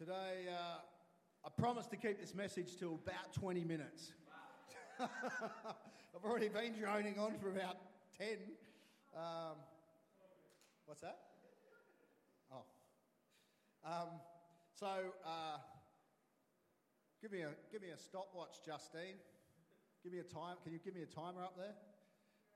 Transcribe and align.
Today, 0.00 0.48
uh, 0.48 0.78
I 1.44 1.50
promised 1.58 1.90
to 1.90 1.96
keep 1.98 2.18
this 2.18 2.34
message 2.34 2.78
to 2.78 2.98
about 3.04 3.34
20 3.34 3.64
minutes. 3.64 4.12
I've 4.98 6.24
already 6.24 6.48
been 6.48 6.72
droning 6.72 7.18
on 7.18 7.34
for 7.38 7.50
about 7.50 7.76
10. 8.18 8.28
Um, 9.14 9.56
what's 10.86 11.02
that? 11.02 11.18
Oh. 12.50 12.64
Um, 13.84 14.08
so, 14.72 14.86
uh, 14.86 15.58
give, 17.20 17.30
me 17.30 17.42
a, 17.42 17.50
give 17.70 17.82
me 17.82 17.88
a 17.90 17.98
stopwatch, 17.98 18.56
Justine. 18.64 19.20
Give 20.02 20.14
me 20.14 20.20
a 20.20 20.22
time. 20.22 20.56
Can 20.64 20.72
you 20.72 20.78
give 20.82 20.94
me 20.94 21.02
a 21.02 21.14
timer 21.14 21.42
up 21.42 21.58
there? 21.58 21.74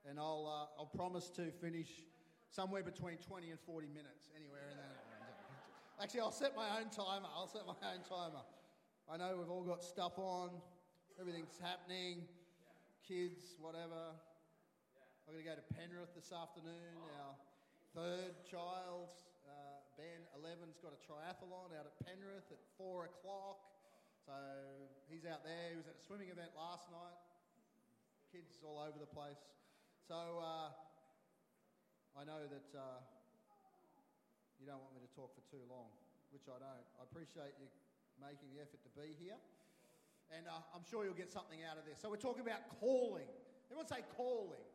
And 0.09 0.17
I'll, 0.17 0.47
uh, 0.47 0.81
I'll 0.81 0.89
promise 0.97 1.29
to 1.35 1.51
finish 1.61 1.89
somewhere 2.49 2.81
between 2.81 3.17
20 3.17 3.51
and 3.51 3.59
40 3.59 3.87
minutes, 3.89 4.29
anywhere. 4.35 4.74
Actually, 5.95 6.27
I'll 6.27 6.35
set 6.35 6.51
my 6.59 6.67
own 6.75 6.91
timer. 6.91 7.31
I'll 7.31 7.47
set 7.47 7.63
my 7.63 7.79
own 7.87 8.03
timer. 8.03 8.43
I 9.07 9.15
know 9.15 9.39
we've 9.39 9.47
all 9.47 9.63
got 9.63 9.79
stuff 9.79 10.19
on, 10.19 10.51
everything's 11.15 11.55
happening, 11.55 12.27
kids, 13.07 13.55
whatever. 13.63 14.11
I'm 15.23 15.31
going 15.31 15.39
to 15.39 15.47
go 15.47 15.55
to 15.55 15.67
Penrith 15.71 16.11
this 16.11 16.35
afternoon. 16.35 16.99
Our 16.99 17.31
third 17.95 18.35
child, 18.43 19.15
uh, 19.47 19.87
Ben, 19.95 20.19
11's 20.35 20.83
got 20.83 20.91
a 20.91 20.99
triathlon 20.99 21.71
out 21.71 21.87
at 21.87 21.95
Penrith 22.03 22.51
at 22.51 22.59
four 22.75 23.07
o'clock. 23.07 23.63
So 24.27 24.35
he's 25.07 25.23
out 25.23 25.47
there. 25.47 25.71
He 25.71 25.79
was 25.79 25.87
at 25.87 25.95
a 25.95 26.03
swimming 26.03 26.27
event 26.27 26.51
last 26.59 26.91
night. 26.91 27.15
Kids 28.35 28.59
all 28.67 28.83
over 28.83 28.99
the 28.99 29.07
place. 29.07 29.39
So 30.03 30.43
uh, 30.43 30.75
I 32.19 32.27
know 32.27 32.43
that 32.51 32.69
uh, 32.75 32.99
you 34.65 34.73
don't 34.73 34.81
want 34.81 34.97
me 34.97 35.05
to 35.05 35.13
talk 35.13 35.29
for 35.37 35.45
too 35.45 35.61
long, 35.69 35.93
which 36.33 36.49
I 36.49 36.57
don't. 36.57 36.85
I 36.97 37.05
appreciate 37.05 37.53
you 37.61 37.69
making 38.17 38.49
the 38.49 38.65
effort 38.65 38.81
to 38.81 38.89
be 38.97 39.13
here. 39.21 39.37
And 40.33 40.49
uh, 40.49 40.57
I'm 40.73 40.81
sure 40.81 41.05
you'll 41.05 41.13
get 41.13 41.29
something 41.29 41.61
out 41.61 41.77
of 41.77 41.85
this. 41.85 42.01
So 42.01 42.09
we're 42.09 42.17
talking 42.17 42.41
about 42.41 42.65
calling. 42.81 43.29
Everyone 43.69 43.85
say 43.85 44.01
calling. 44.17 44.65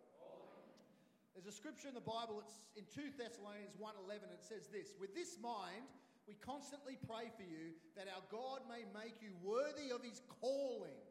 There's 1.35 1.51
a 1.51 1.57
scripture 1.59 1.91
in 1.91 1.99
the 1.99 2.07
Bible, 2.07 2.39
it's 2.39 2.71
in 2.79 2.87
2 2.87 3.19
Thessalonians 3.19 3.75
1.11, 3.83 4.31
it 4.31 4.47
says 4.47 4.71
this, 4.71 4.95
With 5.03 5.11
this 5.11 5.35
mind, 5.43 5.83
we 6.31 6.39
constantly 6.39 6.95
pray 7.11 7.27
for 7.35 7.43
you 7.43 7.75
that 7.99 8.07
our 8.07 8.23
God 8.31 8.63
may 8.71 8.87
make 8.95 9.19
you 9.19 9.35
worthy 9.43 9.91
of 9.91 10.07
his 10.07 10.23
calling 10.39 11.03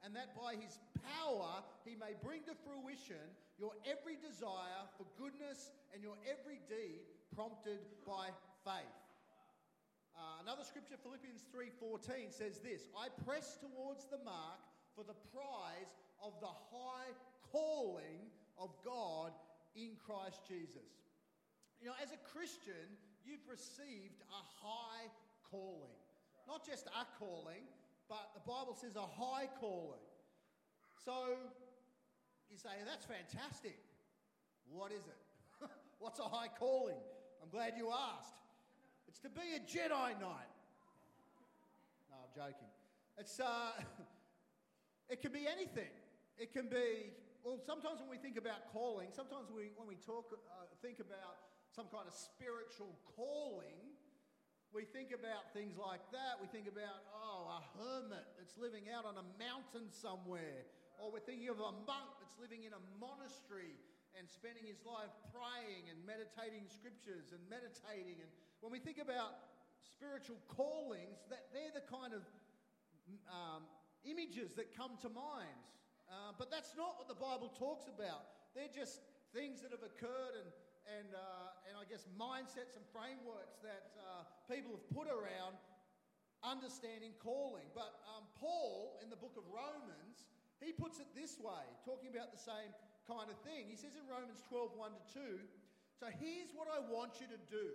and 0.00 0.16
that 0.16 0.32
by 0.32 0.56
his 0.56 0.80
power 1.20 1.60
he 1.84 2.00
may 2.00 2.16
bring 2.24 2.40
to 2.48 2.56
fruition 2.64 3.28
your 3.60 3.76
every 3.84 4.16
desire 4.16 4.88
for 4.96 5.04
goodness 5.20 5.68
and 5.92 6.00
your 6.00 6.16
every 6.24 6.64
deed 6.64 7.04
prompted 7.34 7.80
by 8.06 8.28
faith. 8.64 9.02
Uh, 10.16 10.42
another 10.42 10.64
scripture, 10.64 10.96
Philippians 11.02 11.44
3:14, 11.50 12.30
says 12.30 12.60
this: 12.60 12.88
"I 12.96 13.08
press 13.24 13.56
towards 13.56 14.06
the 14.06 14.18
mark 14.18 14.60
for 14.94 15.04
the 15.04 15.14
prize 15.14 15.94
of 16.20 16.38
the 16.40 16.52
high 16.52 17.12
calling 17.50 18.30
of 18.58 18.70
God 18.82 19.32
in 19.74 19.96
Christ 19.96 20.44
Jesus." 20.46 21.08
You 21.80 21.88
know, 21.88 21.94
as 22.00 22.12
a 22.12 22.18
Christian, 22.18 22.96
you've 23.24 23.48
received 23.48 24.22
a 24.30 24.42
high 24.64 25.10
calling, 25.50 25.96
not 26.46 26.64
just 26.64 26.86
a 26.88 27.06
calling, 27.18 27.66
but 28.08 28.34
the 28.34 28.40
Bible 28.40 28.74
says 28.74 28.96
a 28.96 29.06
high 29.06 29.48
calling. 29.58 30.04
So 31.04 31.36
you 32.50 32.58
say, 32.58 32.82
"That's 32.84 33.06
fantastic." 33.06 33.78
What 34.70 34.92
is 34.92 35.06
it? 35.06 35.18
What's 35.98 36.20
a 36.20 36.24
high 36.28 36.48
calling? 36.48 37.00
I'm 37.42 37.50
glad 37.50 37.74
you 37.76 37.90
asked. 37.90 38.38
It's 39.08 39.18
to 39.26 39.28
be 39.28 39.58
a 39.58 39.60
Jedi 39.66 40.14
Knight. 40.22 40.52
No, 42.06 42.22
I'm 42.22 42.30
joking. 42.30 42.70
It's, 43.18 43.40
uh, 43.42 43.74
it 45.10 45.20
can 45.20 45.34
be 45.34 45.50
anything. 45.50 45.90
It 46.38 46.54
can 46.54 46.70
be, 46.70 47.10
well, 47.42 47.58
sometimes 47.66 47.98
when 47.98 48.08
we 48.08 48.16
think 48.16 48.38
about 48.38 48.70
calling, 48.70 49.10
sometimes 49.10 49.50
we, 49.50 49.74
when 49.74 49.90
we 49.90 49.98
talk, 49.98 50.30
uh, 50.30 50.70
think 50.86 51.02
about 51.02 51.50
some 51.74 51.90
kind 51.90 52.06
of 52.06 52.14
spiritual 52.14 52.94
calling, 53.18 53.90
we 54.70 54.86
think 54.86 55.10
about 55.10 55.50
things 55.50 55.74
like 55.74 56.00
that. 56.14 56.38
We 56.38 56.46
think 56.46 56.70
about, 56.70 57.02
oh, 57.10 57.58
a 57.58 57.60
hermit 57.76 58.24
that's 58.38 58.54
living 58.54 58.86
out 58.86 59.02
on 59.02 59.18
a 59.18 59.26
mountain 59.36 59.90
somewhere. 59.90 60.62
Or 61.02 61.10
we're 61.10 61.26
thinking 61.26 61.50
of 61.50 61.58
a 61.58 61.74
monk 61.90 62.22
that's 62.22 62.38
living 62.38 62.62
in 62.62 62.72
a 62.72 62.82
monastery 63.02 63.76
and 64.22 64.30
spending 64.30 64.62
his 64.62 64.78
life 64.86 65.10
praying 65.34 65.90
and 65.90 65.98
meditating 66.06 66.62
scriptures 66.70 67.34
and 67.34 67.42
meditating. 67.50 68.22
And 68.22 68.30
when 68.62 68.70
we 68.70 68.78
think 68.78 69.02
about 69.02 69.34
spiritual 69.82 70.38
callings, 70.46 71.26
that 71.26 71.50
they're 71.50 71.74
the 71.74 71.82
kind 71.90 72.14
of 72.14 72.22
um, 73.26 73.66
images 74.06 74.54
that 74.54 74.70
come 74.78 74.94
to 75.02 75.10
mind. 75.10 75.58
Uh, 76.06 76.38
but 76.38 76.54
that's 76.54 76.78
not 76.78 77.02
what 77.02 77.10
the 77.10 77.18
Bible 77.18 77.50
talks 77.50 77.90
about. 77.90 78.54
They're 78.54 78.70
just 78.70 79.02
things 79.34 79.58
that 79.66 79.74
have 79.74 79.82
occurred 79.82 80.38
and, 80.38 80.50
and, 80.86 81.10
uh, 81.18 81.66
and 81.66 81.74
I 81.74 81.82
guess 81.90 82.06
mindsets 82.14 82.78
and 82.78 82.86
frameworks 82.94 83.58
that 83.66 83.90
uh, 83.98 84.22
people 84.46 84.70
have 84.78 84.86
put 84.94 85.10
around 85.10 85.58
understanding 86.46 87.10
calling. 87.18 87.66
But 87.74 88.06
um, 88.06 88.30
Paul, 88.38 89.02
in 89.02 89.10
the 89.10 89.18
book 89.18 89.34
of 89.34 89.42
Romans, 89.50 90.30
he 90.62 90.70
puts 90.70 91.02
it 91.02 91.10
this 91.10 91.42
way, 91.42 91.66
talking 91.82 92.06
about 92.14 92.30
the 92.30 92.38
same 92.38 92.70
kind 93.06 93.28
of 93.30 93.38
thing. 93.42 93.66
He 93.68 93.76
says 93.76 93.94
in 93.94 94.04
Romans 94.06 94.42
12 94.48 94.74
1 94.76 94.90
to 94.90 95.02
2, 95.14 95.38
so 96.02 96.10
here's 96.18 96.50
what 96.54 96.66
I 96.66 96.82
want 96.82 97.22
you 97.22 97.28
to 97.30 97.40
do. 97.46 97.70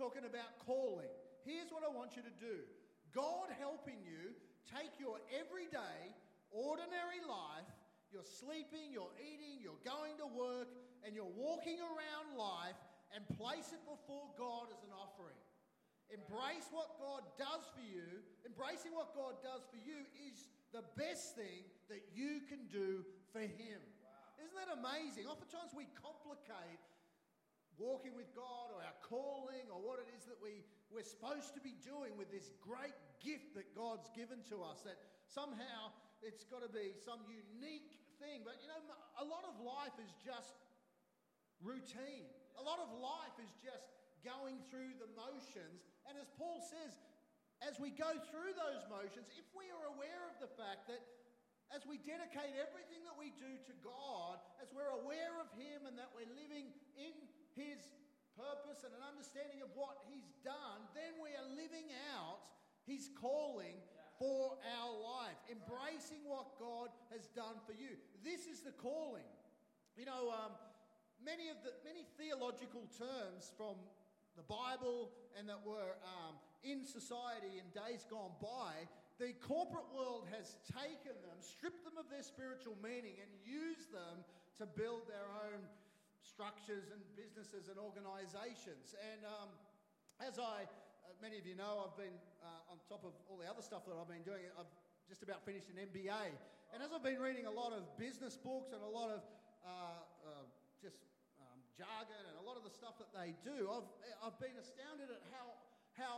Talking 0.00 0.24
about 0.24 0.56
calling. 0.64 1.12
Here's 1.44 1.68
what 1.68 1.84
I 1.84 1.90
want 1.92 2.16
you 2.16 2.22
to 2.24 2.36
do 2.40 2.64
God 3.12 3.52
helping 3.60 4.00
you 4.00 4.32
take 4.72 4.96
your 4.96 5.20
everyday, 5.28 6.00
ordinary 6.48 7.20
life, 7.28 7.68
you're 8.08 8.24
sleeping, 8.24 8.92
you're 8.92 9.12
eating, 9.20 9.60
you're 9.60 9.80
going 9.84 10.16
to 10.20 10.28
work, 10.28 10.72
and 11.04 11.12
you're 11.12 11.32
walking 11.36 11.80
around 11.80 12.36
life 12.36 12.78
and 13.12 13.20
place 13.36 13.72
it 13.72 13.84
before 13.84 14.32
God 14.40 14.72
as 14.72 14.80
an 14.84 14.92
offering. 14.96 15.36
Embrace 16.08 16.68
what 16.72 17.00
God 17.00 17.24
does 17.36 17.64
for 17.72 17.84
you. 17.84 18.24
Embracing 18.44 18.92
what 18.92 19.16
God 19.16 19.40
does 19.40 19.64
for 19.68 19.80
you 19.80 20.04
is 20.28 20.48
the 20.72 20.84
best 20.96 21.36
thing 21.36 21.64
that 21.88 22.04
you 22.12 22.44
can 22.48 22.68
do 22.72 23.04
for 23.32 23.40
Him. 23.40 23.80
Isn't 24.42 24.58
that 24.58 24.74
amazing? 24.74 25.30
Oftentimes 25.30 25.70
we 25.70 25.86
complicate 25.94 26.82
walking 27.78 28.12
with 28.18 28.28
God 28.34 28.74
or 28.74 28.82
our 28.82 28.98
calling 29.06 29.70
or 29.70 29.78
what 29.78 30.02
it 30.02 30.10
is 30.18 30.26
that 30.26 30.36
we, 30.42 30.66
we're 30.90 31.06
supposed 31.06 31.54
to 31.54 31.62
be 31.62 31.78
doing 31.86 32.18
with 32.18 32.28
this 32.34 32.50
great 32.58 32.94
gift 33.22 33.54
that 33.54 33.70
God's 33.78 34.10
given 34.12 34.42
to 34.50 34.66
us. 34.66 34.82
That 34.82 34.98
somehow 35.30 35.94
it's 36.26 36.42
got 36.50 36.66
to 36.66 36.70
be 36.70 36.90
some 36.98 37.22
unique 37.30 38.02
thing. 38.18 38.42
But 38.42 38.58
you 38.58 38.66
know, 38.66 38.82
a 39.22 39.26
lot 39.26 39.46
of 39.46 39.62
life 39.62 39.94
is 40.02 40.10
just 40.26 40.58
routine, 41.62 42.26
a 42.58 42.64
lot 42.66 42.82
of 42.82 42.90
life 42.98 43.38
is 43.38 43.54
just 43.62 43.94
going 44.26 44.58
through 44.70 44.98
the 44.98 45.10
motions. 45.14 45.86
And 46.10 46.18
as 46.18 46.30
Paul 46.34 46.62
says, 46.62 46.98
as 47.62 47.78
we 47.78 47.94
go 47.94 48.10
through 48.30 48.58
those 48.58 48.82
motions, 48.90 49.30
if 49.38 49.46
we 49.54 49.70
are 49.70 49.86
aware 49.94 50.26
of 50.30 50.38
the 50.42 50.50
fact 50.58 50.90
that 50.90 51.02
as 51.72 51.88
we 51.88 51.96
dedicate 52.04 52.52
everything 52.60 53.00
that 53.08 53.16
we 53.16 53.32
do 53.40 53.48
to 53.48 53.74
God, 53.80 54.36
as 54.60 54.68
we're 54.76 54.92
aware 54.92 55.32
of 55.40 55.48
Him 55.56 55.88
and 55.88 55.96
that 55.96 56.12
we're 56.12 56.28
living 56.36 56.68
in 57.00 57.16
His 57.56 57.80
purpose 58.36 58.84
and 58.84 58.92
an 58.92 59.04
understanding 59.04 59.64
of 59.64 59.72
what 59.72 60.04
He's 60.12 60.36
done, 60.44 60.84
then 60.92 61.16
we 61.16 61.32
are 61.32 61.48
living 61.56 61.88
out 62.12 62.44
His 62.84 63.08
calling 63.16 63.80
for 64.20 64.60
our 64.76 64.92
life, 64.92 65.40
embracing 65.48 66.20
what 66.28 66.60
God 66.60 66.92
has 67.08 67.32
done 67.32 67.56
for 67.64 67.72
you. 67.72 67.96
This 68.20 68.44
is 68.44 68.60
the 68.60 68.76
calling. 68.76 69.26
You 69.96 70.04
know, 70.04 70.28
um, 70.28 70.52
many 71.24 71.48
of 71.48 71.56
the 71.64 71.72
many 71.88 72.04
theological 72.20 72.84
terms 73.00 73.48
from 73.56 73.80
the 74.36 74.44
Bible 74.44 75.12
and 75.40 75.48
that 75.48 75.60
were 75.64 75.96
um, 76.04 76.36
in 76.64 76.84
society 76.84 77.60
in 77.60 77.66
days 77.72 78.04
gone 78.08 78.32
by 78.40 78.88
the 79.20 79.36
corporate 79.44 79.88
world 79.92 80.28
has 80.32 80.56
taken 80.72 81.14
them, 81.26 81.38
stripped 81.40 81.84
them 81.84 81.96
of 82.00 82.08
their 82.08 82.24
spiritual 82.24 82.76
meaning, 82.80 83.18
and 83.20 83.28
used 83.44 83.92
them 83.92 84.24
to 84.58 84.64
build 84.64 85.08
their 85.08 85.28
own 85.48 85.60
structures 86.22 86.88
and 86.94 87.02
businesses 87.18 87.66
and 87.68 87.76
organizations. 87.76 88.94
And 88.98 89.26
um, 89.26 89.50
as 90.22 90.38
I, 90.38 90.64
uh, 90.64 91.12
many 91.18 91.36
of 91.36 91.44
you 91.44 91.58
know, 91.58 91.82
I've 91.82 91.98
been 91.98 92.14
uh, 92.40 92.72
on 92.72 92.78
top 92.86 93.02
of 93.02 93.12
all 93.26 93.36
the 93.36 93.48
other 93.50 93.62
stuff 93.62 93.84
that 93.90 93.98
I've 93.98 94.08
been 94.10 94.24
doing, 94.24 94.46
I've 94.54 94.70
just 95.10 95.22
about 95.22 95.42
finished 95.44 95.68
an 95.68 95.82
MBA. 95.82 96.32
And 96.72 96.80
as 96.80 96.94
I've 96.94 97.04
been 97.04 97.20
reading 97.20 97.44
a 97.44 97.52
lot 97.52 97.76
of 97.76 97.84
business 98.00 98.38
books 98.40 98.72
and 98.72 98.80
a 98.80 98.88
lot 98.88 99.12
of 99.12 99.20
uh, 99.60 100.02
uh, 100.24 100.46
just 100.80 101.04
um, 101.36 101.58
jargon 101.76 102.22
and 102.32 102.36
a 102.40 102.44
lot 102.46 102.56
of 102.56 102.64
the 102.64 102.72
stuff 102.72 102.96
that 102.96 103.12
they 103.12 103.36
do, 103.44 103.68
I've, 103.68 103.88
I've 104.24 104.38
been 104.40 104.56
astounded 104.56 105.12
at 105.12 105.20
how, 105.34 105.46
how 106.00 106.14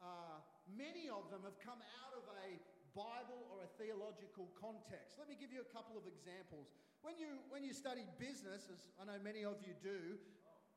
uh, 0.00 0.38
many 0.76 1.08
of 1.08 1.30
them 1.32 1.44
have 1.44 1.56
come 1.60 1.80
out 2.04 2.12
of 2.16 2.24
a 2.44 2.58
Bible 2.96 3.46
or 3.52 3.62
a 3.62 3.70
theological 3.78 4.50
context. 4.58 5.16
Let 5.20 5.28
me 5.28 5.36
give 5.38 5.52
you 5.52 5.62
a 5.62 5.70
couple 5.70 5.94
of 5.94 6.08
examples. 6.08 6.72
When 7.06 7.14
you, 7.14 7.38
when 7.48 7.62
you 7.62 7.70
study 7.70 8.02
business, 8.18 8.66
as 8.66 8.90
I 8.98 9.06
know 9.06 9.22
many 9.22 9.46
of 9.46 9.62
you 9.62 9.76
do, 9.78 10.18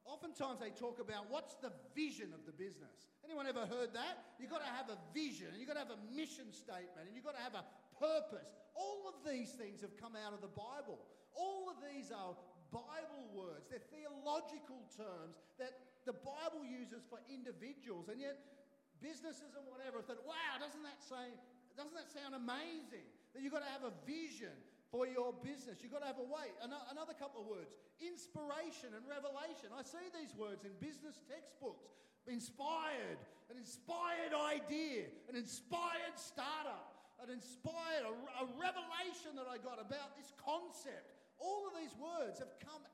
oftentimes 0.06 0.62
they 0.62 0.70
talk 0.70 1.02
about 1.02 1.34
what's 1.34 1.58
the 1.58 1.74
vision 1.98 2.30
of 2.36 2.46
the 2.46 2.54
business. 2.54 3.10
Anyone 3.26 3.48
ever 3.48 3.66
heard 3.66 3.94
that? 3.98 4.38
You've 4.38 4.54
got 4.54 4.62
to 4.62 4.74
have 4.74 4.90
a 4.94 4.98
vision, 5.14 5.50
and 5.50 5.58
you've 5.58 5.70
got 5.70 5.82
to 5.82 5.86
have 5.86 5.96
a 5.96 6.02
mission 6.14 6.54
statement, 6.54 7.10
and 7.10 7.14
you've 7.18 7.26
got 7.26 7.38
to 7.38 7.46
have 7.46 7.58
a 7.58 7.66
purpose. 7.98 8.54
All 8.78 9.10
of 9.10 9.26
these 9.26 9.54
things 9.58 9.82
have 9.82 9.98
come 9.98 10.14
out 10.14 10.34
of 10.34 10.42
the 10.42 10.54
Bible. 10.54 11.02
All 11.34 11.70
of 11.70 11.78
these 11.82 12.12
are 12.12 12.38
Bible 12.72 13.28
words, 13.36 13.68
they're 13.68 13.84
theological 13.92 14.80
terms 14.96 15.36
that 15.60 15.76
the 16.08 16.16
Bible 16.16 16.64
uses 16.64 17.04
for 17.04 17.20
individuals, 17.28 18.08
and 18.08 18.20
yet 18.20 18.40
businesses 19.02 19.58
and 19.58 19.66
whatever 19.68 20.00
thought, 20.06 20.22
wow, 20.24 20.62
doesn't 20.62 20.86
that 20.86 21.02
say, 21.02 21.34
doesn't 21.76 21.98
that 21.98 22.08
sound 22.14 22.38
amazing? 22.38 23.04
That 23.34 23.42
you've 23.42 23.52
got 23.52 23.66
to 23.66 23.74
have 23.74 23.84
a 23.84 23.94
vision 24.06 24.54
for 24.94 25.08
your 25.08 25.34
business. 25.42 25.80
You've 25.82 25.92
got 25.92 26.06
to 26.06 26.12
have 26.12 26.20
a 26.22 26.28
way. 26.28 26.52
Another 26.62 27.16
couple 27.16 27.42
of 27.42 27.48
words 27.48 27.74
inspiration 28.02 28.92
and 28.98 29.06
revelation. 29.08 29.72
I 29.72 29.86
see 29.86 30.10
these 30.14 30.34
words 30.36 30.66
in 30.66 30.74
business 30.82 31.22
textbooks 31.30 31.90
inspired, 32.28 33.18
an 33.50 33.58
inspired 33.58 34.34
idea, 34.34 35.10
an 35.30 35.38
inspired 35.38 36.18
startup, 36.18 37.18
an 37.22 37.30
inspired, 37.30 38.06
a, 38.06 38.14
a 38.42 38.46
revelation 38.58 39.38
that 39.38 39.46
I 39.46 39.62
got 39.62 39.78
about 39.78 40.18
this 40.18 40.34
concept. 40.38 41.14
All 41.42 41.66
of 41.66 41.74
these 41.74 41.94
words 41.98 42.38
have 42.38 42.54
come 42.62 42.86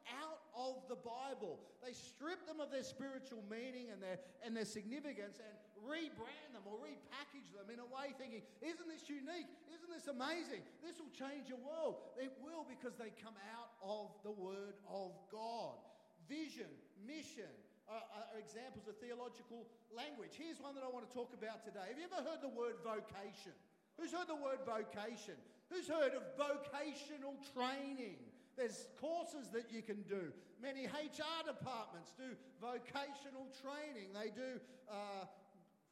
the 0.87 0.99
Bible. 0.99 1.59
They 1.83 1.93
strip 1.93 2.47
them 2.47 2.59
of 2.59 2.71
their 2.71 2.83
spiritual 2.83 3.43
meaning 3.47 3.91
and 3.91 4.01
their, 4.01 4.19
and 4.43 4.55
their 4.55 4.67
significance 4.67 5.39
and 5.39 5.53
rebrand 5.83 6.51
them 6.55 6.65
or 6.67 6.79
repackage 6.79 7.51
them 7.55 7.69
in 7.71 7.79
a 7.79 7.87
way 7.87 8.15
thinking, 8.17 8.43
isn't 8.63 8.87
this 8.87 9.07
unique? 9.07 9.47
Isn't 9.71 9.91
this 9.91 10.07
amazing? 10.07 10.63
This 10.83 10.99
will 10.99 11.11
change 11.13 11.47
your 11.51 11.61
world. 11.61 11.99
It 12.19 12.35
will 12.39 12.67
because 12.67 12.95
they 12.95 13.11
come 13.19 13.35
out 13.55 13.75
of 13.83 14.11
the 14.23 14.33
Word 14.33 14.75
of 14.87 15.15
God. 15.31 15.79
Vision, 16.27 16.67
mission, 17.07 17.51
are, 17.87 18.03
are, 18.03 18.27
examples 18.35 18.83
of 18.91 18.99
theological 18.99 19.63
language. 19.95 20.35
Here's 20.35 20.59
one 20.59 20.75
that 20.75 20.83
I 20.83 20.91
want 20.91 21.07
to 21.07 21.13
talk 21.15 21.31
about 21.31 21.63
today. 21.63 21.87
Have 21.87 21.95
you 21.95 22.07
ever 22.11 22.19
heard 22.19 22.43
the 22.43 22.51
word 22.51 22.83
vocation? 22.83 23.55
Who's 23.95 24.11
heard 24.11 24.27
the 24.27 24.35
word 24.35 24.59
vocation? 24.67 25.39
Who's 25.71 25.87
heard 25.87 26.11
of 26.11 26.23
vocational 26.35 27.39
training? 27.55 28.19
There's 28.57 28.89
courses 28.99 29.53
that 29.53 29.69
you 29.69 29.85
can 29.85 30.01
do. 30.09 30.33
Many 30.57 30.89
HR 30.89 31.45
departments 31.45 32.09
do 32.17 32.33
vocational 32.57 33.45
training. 33.61 34.17
They 34.17 34.33
do 34.33 34.57
uh, 34.89 35.29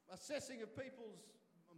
assessing 0.09 0.65
of 0.65 0.73
people's 0.73 1.21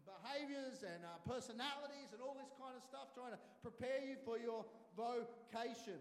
behaviors 0.08 0.88
and 0.88 1.04
uh, 1.04 1.20
personalities 1.28 2.16
and 2.16 2.24
all 2.24 2.40
this 2.40 2.56
kind 2.56 2.72
of 2.72 2.84
stuff, 2.88 3.12
trying 3.12 3.36
to 3.36 3.42
prepare 3.60 4.00
you 4.00 4.16
for 4.24 4.40
your 4.40 4.64
vocation. 4.96 6.00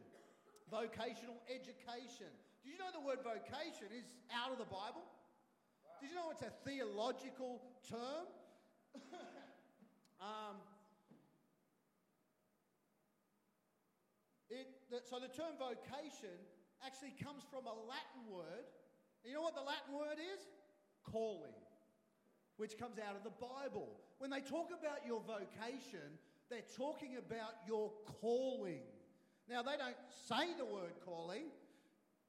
Vocational 0.70 1.42
education. 1.50 2.30
Did 2.62 2.70
you 2.70 2.78
know 2.78 2.94
the 2.94 3.02
word 3.02 3.26
vocation 3.26 3.90
is 3.90 4.06
out 4.30 4.54
of 4.54 4.62
the 4.62 4.70
Bible? 4.70 5.02
Did 5.98 6.10
you 6.10 6.16
know 6.16 6.30
it's 6.30 6.46
a 6.46 6.54
theological 6.62 7.62
term? 7.90 8.30
um, 10.22 10.62
It, 14.50 14.66
the, 14.90 15.02
so 15.02 15.18
the 15.18 15.32
term 15.32 15.58
vocation 15.58 16.34
actually 16.84 17.14
comes 17.18 17.42
from 17.50 17.66
a 17.66 17.74
Latin 17.74 18.24
word. 18.30 18.66
You 19.24 19.34
know 19.34 19.42
what 19.42 19.58
the 19.58 19.66
Latin 19.66 19.90
word 19.90 20.22
is? 20.22 20.40
Calling, 21.02 21.54
which 22.56 22.78
comes 22.78 22.98
out 22.98 23.16
of 23.18 23.24
the 23.26 23.34
Bible. 23.34 23.90
When 24.18 24.30
they 24.30 24.40
talk 24.40 24.70
about 24.70 25.02
your 25.06 25.20
vocation, 25.26 26.14
they're 26.48 26.66
talking 26.76 27.18
about 27.18 27.58
your 27.66 27.90
calling. 28.22 28.86
Now, 29.50 29.62
they 29.62 29.78
don't 29.78 29.98
say 30.26 30.54
the 30.58 30.66
word 30.66 30.94
calling, 31.04 31.50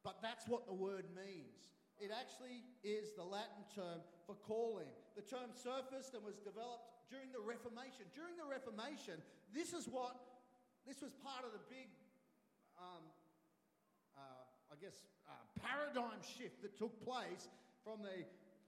but 0.04 0.18
that's 0.22 0.48
what 0.48 0.66
the 0.66 0.74
word 0.74 1.06
means. 1.14 1.70
It 1.98 2.14
actually 2.14 2.62
is 2.86 3.14
the 3.18 3.26
Latin 3.26 3.66
term 3.74 4.02
for 4.26 4.38
calling. 4.46 4.90
The 5.18 5.26
term 5.26 5.50
surfaced 5.54 6.14
and 6.14 6.22
was 6.22 6.38
developed 6.38 7.10
during 7.10 7.34
the 7.34 7.42
Reformation. 7.42 8.06
During 8.14 8.38
the 8.38 8.46
Reformation, 8.46 9.18
this 9.50 9.74
is 9.74 9.90
what 9.90 10.14
this 10.86 11.02
was 11.02 11.12
part 11.26 11.42
of 11.44 11.52
the 11.58 11.64
big 11.68 11.90
um, 12.78 13.04
uh, 14.18 14.74
I 14.74 14.76
guess, 14.82 15.06
uh, 15.30 15.34
paradigm 15.62 16.22
shift 16.24 16.62
that 16.62 16.78
took 16.78 16.94
place 17.04 17.50
from 17.84 18.02
the, 18.02 18.26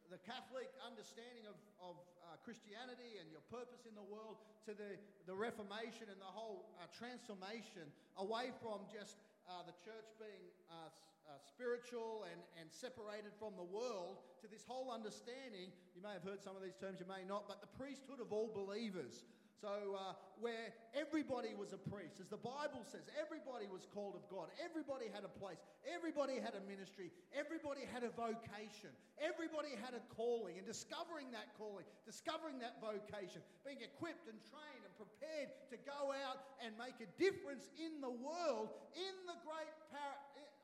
the 0.09 0.21
Catholic 0.25 0.69
understanding 0.81 1.45
of, 1.49 1.57
of 1.81 1.95
uh, 2.25 2.37
Christianity 2.45 3.17
and 3.21 3.29
your 3.29 3.43
purpose 3.49 3.85
in 3.89 3.93
the 3.93 4.05
world 4.05 4.41
to 4.65 4.77
the, 4.77 4.97
the 5.25 5.33
Reformation 5.33 6.09
and 6.09 6.19
the 6.21 6.33
whole 6.33 6.69
uh, 6.77 6.89
transformation 6.93 7.89
away 8.17 8.53
from 8.61 8.85
just 8.89 9.17
uh, 9.49 9.65
the 9.65 9.73
church 9.81 10.05
being 10.21 10.45
uh, 10.69 10.89
spiritual 11.45 12.25
and, 12.25 12.41
and 12.57 12.65
separated 12.73 13.29
from 13.37 13.53
the 13.53 13.65
world 13.65 14.17
to 14.41 14.49
this 14.49 14.65
whole 14.65 14.89
understanding. 14.89 15.69
You 15.93 16.01
may 16.01 16.17
have 16.17 16.25
heard 16.25 16.41
some 16.41 16.57
of 16.57 16.63
these 16.65 16.77
terms, 16.77 16.97
you 16.97 17.05
may 17.05 17.21
not, 17.21 17.45
but 17.45 17.61
the 17.61 17.69
priesthood 17.77 18.17
of 18.17 18.33
all 18.33 18.49
believers. 18.49 19.25
So, 19.59 19.91
uh, 19.91 20.15
where 20.39 20.71
everybody 20.95 21.51
was 21.51 21.75
a 21.75 21.81
priest, 21.91 22.23
as 22.23 22.31
the 22.31 22.39
Bible 22.39 22.79
says, 22.87 23.03
everybody 23.19 23.67
was 23.67 23.83
called 23.91 24.15
of 24.15 24.23
God. 24.31 24.47
Everybody 24.55 25.11
had 25.11 25.27
a 25.27 25.33
place. 25.35 25.59
Everybody 25.83 26.39
had 26.39 26.55
a 26.55 26.63
ministry. 26.63 27.11
Everybody 27.35 27.83
had 27.83 28.07
a 28.07 28.11
vocation. 28.15 28.95
Everybody 29.19 29.75
had 29.75 29.91
a 29.91 30.03
calling. 30.15 30.55
And 30.55 30.63
discovering 30.63 31.27
that 31.35 31.51
calling, 31.59 31.83
discovering 32.07 32.55
that 32.63 32.79
vocation, 32.79 33.43
being 33.67 33.83
equipped 33.83 34.31
and 34.31 34.39
trained 34.47 34.83
and 34.87 34.95
prepared 34.95 35.51
to 35.75 35.77
go 35.83 36.15
out 36.15 36.39
and 36.63 36.71
make 36.79 36.95
a 37.03 37.09
difference 37.19 37.67
in 37.75 37.99
the 37.99 38.15
world, 38.15 38.71
in 38.95 39.15
the 39.27 39.35
great 39.43 39.75
power, 39.91 40.15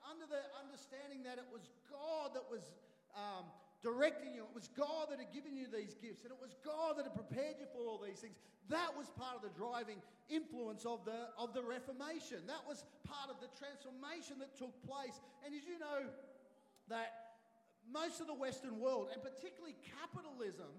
under 0.07 0.23
the 0.23 0.39
understanding 0.55 1.19
that 1.27 1.35
it 1.35 1.47
was 1.51 1.67
God 1.91 2.31
that 2.31 2.47
was. 2.47 2.63
Um, 3.11 3.51
directing 3.85 4.33
you. 4.33 4.41
It 4.41 4.57
was 4.57 4.73
God 4.73 5.13
that 5.13 5.21
had 5.21 5.29
given 5.29 5.53
you 5.53 5.69
these 5.69 5.93
gifts, 6.01 6.25
and 6.25 6.33
it 6.33 6.41
was 6.41 6.57
God 6.65 6.97
that 6.97 7.05
had 7.05 7.13
prepared 7.13 7.61
you 7.61 7.69
for 7.69 7.85
all 7.85 8.01
these 8.01 8.17
things. 8.17 8.33
That 8.73 8.97
was 8.97 9.05
part 9.13 9.37
of 9.37 9.45
the 9.45 9.53
driving 9.53 10.01
influence 10.25 10.89
of 10.89 11.05
the, 11.05 11.29
of 11.37 11.53
the 11.53 11.61
Reformation. 11.61 12.41
That 12.49 12.65
was 12.65 12.81
part 13.05 13.29
of 13.29 13.37
the 13.37 13.49
transformation 13.53 14.41
that 14.41 14.57
took 14.57 14.73
place. 14.89 15.21
And 15.45 15.53
as 15.53 15.61
you 15.69 15.77
know, 15.77 16.09
that 16.89 17.37
most 17.85 18.17
of 18.17 18.25
the 18.25 18.33
Western 18.33 18.81
world, 18.81 19.13
and 19.13 19.21
particularly 19.21 19.77
capitalism, 20.01 20.73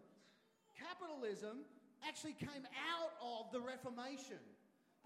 capitalism 0.75 1.62
actually 2.02 2.35
came 2.35 2.67
out 2.91 3.14
of 3.23 3.55
the 3.55 3.62
Reformation. 3.62 4.43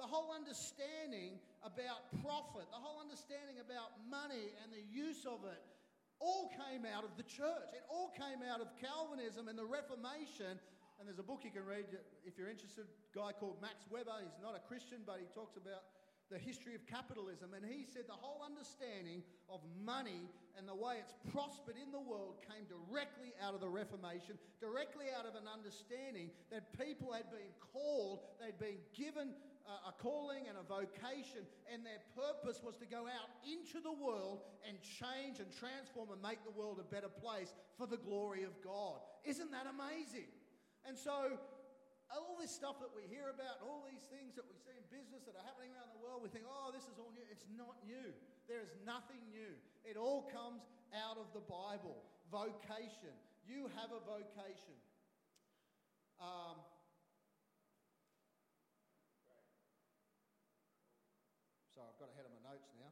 The 0.01 0.09
whole 0.09 0.33
understanding 0.33 1.37
about 1.61 2.09
profit, 2.25 2.65
the 2.73 2.81
whole 2.81 3.05
understanding 3.05 3.61
about 3.61 3.93
money 4.09 4.57
and 4.65 4.73
the 4.73 4.81
use 4.89 5.29
of 5.29 5.45
it, 5.45 5.61
all 6.21 6.53
came 6.69 6.85
out 6.85 7.03
of 7.05 7.17
the 7.17 7.25
church. 7.25 7.73
It 7.73 7.83
all 7.89 8.13
came 8.15 8.45
out 8.45 8.61
of 8.61 8.69
Calvinism 8.79 9.49
and 9.49 9.59
the 9.59 9.67
Reformation 9.67 10.61
and 11.01 11.09
there's 11.09 11.19
a 11.19 11.25
book 11.25 11.41
you 11.49 11.51
can 11.51 11.65
read 11.65 11.89
if 12.29 12.37
you're 12.37 12.53
interested, 12.53 12.85
a 12.85 13.17
guy 13.17 13.33
called 13.33 13.57
Max 13.65 13.89
Weber. 13.89 14.13
He's 14.21 14.37
not 14.45 14.53
a 14.53 14.61
Christian, 14.69 15.01
but 15.09 15.17
he 15.17 15.25
talks 15.33 15.57
about 15.57 15.81
the 16.29 16.37
history 16.37 16.77
of 16.77 16.85
capitalism. 16.85 17.57
And 17.57 17.65
he 17.65 17.89
said 17.89 18.05
the 18.05 18.21
whole 18.21 18.45
understanding 18.45 19.25
of 19.49 19.65
money 19.81 20.29
and 20.61 20.69
the 20.69 20.77
way 20.77 21.01
it's 21.01 21.17
prospered 21.33 21.81
in 21.81 21.89
the 21.89 22.05
world 22.05 22.45
came 22.45 22.69
directly 22.69 23.33
out 23.41 23.57
of 23.57 23.65
the 23.65 23.73
Reformation, 23.73 24.37
directly 24.61 25.09
out 25.09 25.25
of 25.25 25.41
an 25.41 25.49
understanding 25.49 26.29
that 26.53 26.69
people 26.77 27.17
had 27.17 27.33
been 27.33 27.49
called, 27.73 28.21
they'd 28.37 28.61
been 28.61 28.85
given 28.93 29.33
a 29.89 29.95
calling 30.03 30.49
and 30.49 30.59
a 30.59 30.67
vocation, 30.67 31.47
and 31.71 31.87
their 31.87 32.03
purpose 32.17 32.61
was 32.63 32.77
to 32.83 32.87
go 32.87 33.07
out 33.07 33.31
into 33.47 33.79
the 33.79 33.93
world 33.93 34.43
and 34.67 34.79
change 34.83 35.39
and 35.39 35.49
transform 35.55 36.11
and 36.11 36.21
make 36.23 36.43
the 36.43 36.55
world 36.55 36.83
a 36.83 36.87
better 36.87 37.11
place 37.11 37.55
for 37.79 37.87
the 37.87 37.99
glory 37.99 38.43
of 38.43 38.55
God. 38.63 38.99
Isn't 39.25 39.51
that 39.51 39.67
amazing? 39.71 40.29
And 40.87 40.97
so, 40.97 41.39
all 42.11 42.35
this 42.41 42.51
stuff 42.51 42.83
that 42.83 42.91
we 42.91 43.07
hear 43.07 43.31
about, 43.31 43.63
all 43.63 43.87
these 43.87 44.03
things 44.11 44.35
that 44.35 44.47
we 44.51 44.59
see 44.59 44.75
in 44.75 44.83
business 44.91 45.23
that 45.31 45.39
are 45.39 45.47
happening 45.47 45.71
around 45.71 45.95
the 45.95 46.03
world, 46.03 46.25
we 46.25 46.31
think, 46.33 46.49
oh, 46.49 46.75
this 46.75 46.91
is 46.91 46.99
all 46.99 47.15
new. 47.15 47.23
It's 47.31 47.47
not 47.55 47.79
new. 47.87 48.11
There 48.51 48.59
is 48.59 48.75
nothing 48.83 49.23
new. 49.31 49.55
It 49.87 49.95
all 49.95 50.27
comes 50.27 50.67
out 50.91 51.23
of 51.23 51.31
the 51.31 51.45
Bible. 51.47 52.03
Vocation. 52.35 53.15
You 53.47 53.71
have 53.79 53.95
a 53.95 54.03
vocation. 54.03 54.79
Um, 56.19 56.59
sorry, 61.73 61.89
I've 61.89 62.01
got 62.03 62.11
ahead 62.13 62.27
of 62.27 62.33
my 62.35 62.43
notes 62.43 62.69
now. 62.77 62.91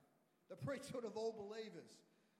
The 0.48 0.56
priesthood 0.56 1.04
of 1.04 1.16
all 1.16 1.36
believers. 1.36 1.92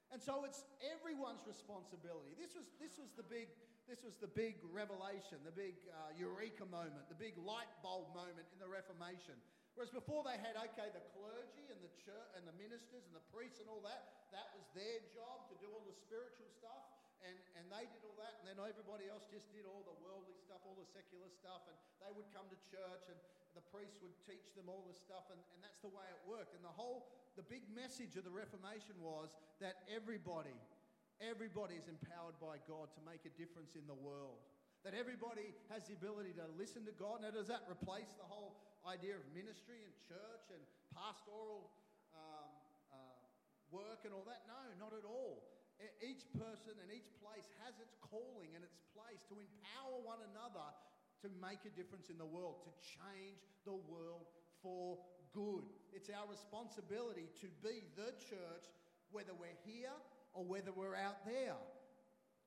And 0.09 0.21
so 0.21 0.49
it's 0.49 0.65
everyone's 0.81 1.45
responsibility. 1.45 2.33
This 2.41 2.57
was, 2.57 2.73
this 2.81 2.97
was 2.97 3.13
the 3.17 3.27
big 3.29 3.53
this 3.89 4.05
was 4.05 4.21
the 4.21 4.29
big 4.29 4.61
revelation, 4.69 5.41
the 5.49 5.57
big 5.57 5.73
uh, 5.89 6.13
eureka 6.13 6.69
moment, 6.69 7.09
the 7.09 7.17
big 7.17 7.41
light 7.41 7.73
bulb 7.81 8.13
moment 8.13 8.45
in 8.53 8.61
the 8.61 8.69
Reformation. 8.69 9.33
Whereas 9.73 9.89
before 9.89 10.21
they 10.29 10.37
had, 10.37 10.61
okay, 10.61 10.93
the 10.93 11.01
clergy 11.17 11.65
and 11.73 11.81
the 11.81 11.89
church 11.97 12.37
and 12.37 12.45
the 12.45 12.53
ministers 12.61 13.09
and 13.09 13.17
the 13.17 13.25
priests 13.33 13.65
and 13.65 13.69
all 13.73 13.81
that, 13.89 14.29
that 14.37 14.53
was 14.53 14.69
their 14.77 15.01
job 15.17 15.49
to 15.49 15.57
do 15.57 15.73
all 15.73 15.81
the 15.89 15.97
spiritual 15.97 16.53
stuff. 16.53 16.85
And, 17.25 17.33
and 17.57 17.65
they 17.73 17.89
did 17.89 18.05
all 18.05 18.15
that, 18.21 18.39
and 18.39 18.47
then 18.47 18.61
everybody 18.61 19.09
else 19.09 19.25
just 19.27 19.49
did 19.51 19.65
all 19.65 19.83
the 19.89 19.97
worldly 20.05 20.37
stuff, 20.39 20.63
all 20.69 20.77
the 20.77 20.87
secular 20.87 21.27
stuff, 21.33 21.67
and 21.67 21.75
they 21.99 22.13
would 22.15 22.29
come 22.31 22.47
to 22.47 22.59
church, 22.69 23.11
and 23.11 23.19
the 23.57 23.65
priests 23.73 23.99
would 24.05 24.15
teach 24.29 24.53
them 24.57 24.69
all 24.69 24.85
this 24.85 25.01
stuff, 25.01 25.29
and, 25.33 25.41
and 25.55 25.59
that's 25.65 25.81
the 25.81 25.93
way 25.93 26.05
it 26.09 26.21
worked. 26.29 26.53
And 26.57 26.63
the 26.65 26.73
whole, 26.73 27.09
the 27.37 27.47
big 27.47 27.65
message 27.73 28.17
of 28.17 28.25
the 28.25 28.33
Reformation 28.33 28.97
was 29.01 29.33
that 29.63 29.87
everybody, 29.89 30.57
everybody 31.23 31.77
is 31.77 31.89
empowered 31.89 32.37
by 32.43 32.61
God 32.69 32.93
to 32.95 33.01
make 33.05 33.25
a 33.25 33.33
difference 33.35 33.75
in 33.75 33.87
the 33.89 33.97
world. 33.97 34.41
That 34.87 34.95
everybody 34.95 35.53
has 35.75 35.91
the 35.91 35.99
ability 35.99 36.39
to 36.39 36.47
listen 36.55 36.87
to 36.87 36.95
God. 36.95 37.27
Now, 37.27 37.35
does 37.35 37.51
that 37.51 37.67
replace 37.67 38.15
the 38.15 38.29
whole 38.29 38.55
idea 38.87 39.19
of 39.19 39.25
ministry 39.35 39.83
and 39.83 39.91
church 40.07 40.47
and 40.55 40.63
pastoral 40.95 41.75
um, 42.15 42.51
uh, 42.95 43.19
work 43.75 44.07
and 44.07 44.15
all 44.15 44.23
that? 44.31 44.47
No, 44.47 44.61
not 44.79 44.95
at 44.95 45.03
all. 45.03 45.43
Each 46.03 46.27
person 46.35 46.75
and 46.83 46.91
each 46.91 47.07
place 47.23 47.47
has 47.63 47.79
its 47.79 47.95
calling 48.03 48.51
and 48.59 48.67
its 48.67 48.83
place 48.95 49.23
to 49.31 49.39
empower 49.39 50.03
one 50.03 50.19
another 50.35 50.67
to 51.23 51.29
make 51.43 51.63
a 51.67 51.73
difference 51.75 52.11
in 52.11 52.19
the 52.19 52.27
world, 52.27 52.63
to 52.63 52.73
change 52.83 53.43
the 53.67 53.75
world 53.75 54.31
for 54.63 54.99
good. 55.35 55.67
It's 55.93 56.11
our 56.11 56.27
responsibility 56.31 57.29
to 57.43 57.49
be 57.63 57.83
the 57.99 58.15
church, 58.19 58.65
whether 59.11 59.35
we're 59.35 59.59
here 59.67 59.95
or 60.35 60.45
whether 60.45 60.71
we're 60.71 60.97
out 60.99 61.25
there. 61.27 61.59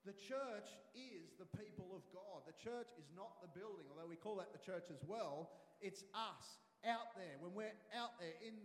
The 0.01 0.17
church 0.17 0.69
is 0.97 1.37
the 1.37 1.45
people 1.53 1.93
of 1.93 2.01
God. 2.09 2.41
The 2.49 2.57
church 2.57 2.89
is 2.97 3.05
not 3.13 3.37
the 3.45 3.51
building, 3.53 3.85
although 3.85 4.09
we 4.09 4.17
call 4.17 4.41
that 4.41 4.49
the 4.49 4.63
church 4.63 4.89
as 4.89 4.97
well. 5.05 5.53
It's 5.77 6.01
us 6.17 6.45
out 6.81 7.13
there. 7.13 7.37
When 7.37 7.53
we're 7.53 7.77
out 7.93 8.17
there 8.17 8.33
in, 8.41 8.57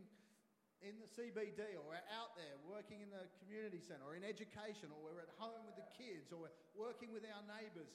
in 0.80 0.96
the 0.96 1.08
CBD 1.12 1.76
or 1.76 1.84
we're 1.84 2.08
out 2.16 2.32
there 2.40 2.56
working 2.64 3.04
in 3.04 3.12
the 3.12 3.28
community 3.44 3.84
centre 3.84 4.08
or 4.08 4.16
in 4.16 4.24
education 4.24 4.88
or 4.88 4.98
we're 5.04 5.20
at 5.20 5.32
home 5.36 5.68
with 5.68 5.76
the 5.76 5.88
kids 5.92 6.32
or 6.32 6.48
we're 6.48 6.56
working 6.72 7.12
with 7.12 7.28
our 7.28 7.44
neighbours, 7.44 7.92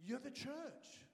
you're 0.00 0.22
the 0.24 0.32
church. 0.32 1.04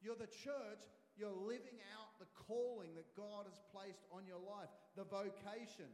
You're 0.00 0.18
the 0.18 0.30
church. 0.30 0.82
You're 1.16 1.36
living 1.36 1.76
out 1.96 2.16
the 2.16 2.28
calling 2.48 2.96
that 2.96 3.08
God 3.12 3.44
has 3.44 3.60
placed 3.68 4.08
on 4.08 4.24
your 4.24 4.40
life, 4.40 4.72
the 4.96 5.04
vocation. 5.04 5.92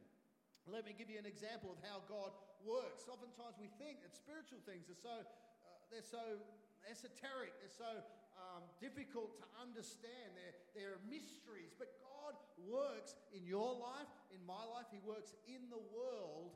Let 0.71 0.87
me 0.87 0.95
give 0.95 1.11
you 1.11 1.19
an 1.19 1.27
example 1.27 1.75
of 1.75 1.79
how 1.83 2.03
God 2.07 2.31
works. 2.63 3.11
Oftentimes 3.11 3.59
we 3.59 3.71
think 3.79 4.03
that 4.07 4.15
spiritual 4.15 4.63
things 4.67 4.87
are 4.87 4.99
so, 4.99 5.17
uh, 5.19 5.79
they're 5.91 6.07
so 6.07 6.39
esoteric, 6.87 7.55
they're 7.59 7.75
so 7.75 8.03
um, 8.39 8.63
difficult 8.79 9.35
to 9.43 9.47
understand, 9.59 10.35
they're, 10.35 10.59
they're 10.75 10.99
mysteries. 11.07 11.75
But 11.75 11.95
God 11.99 12.35
works 12.67 13.15
in 13.35 13.47
your 13.47 13.75
life, 13.75 14.11
in 14.35 14.43
my 14.47 14.63
life, 14.63 14.87
He 14.91 15.03
works 15.03 15.35
in 15.51 15.67
the 15.71 15.83
world 15.95 16.55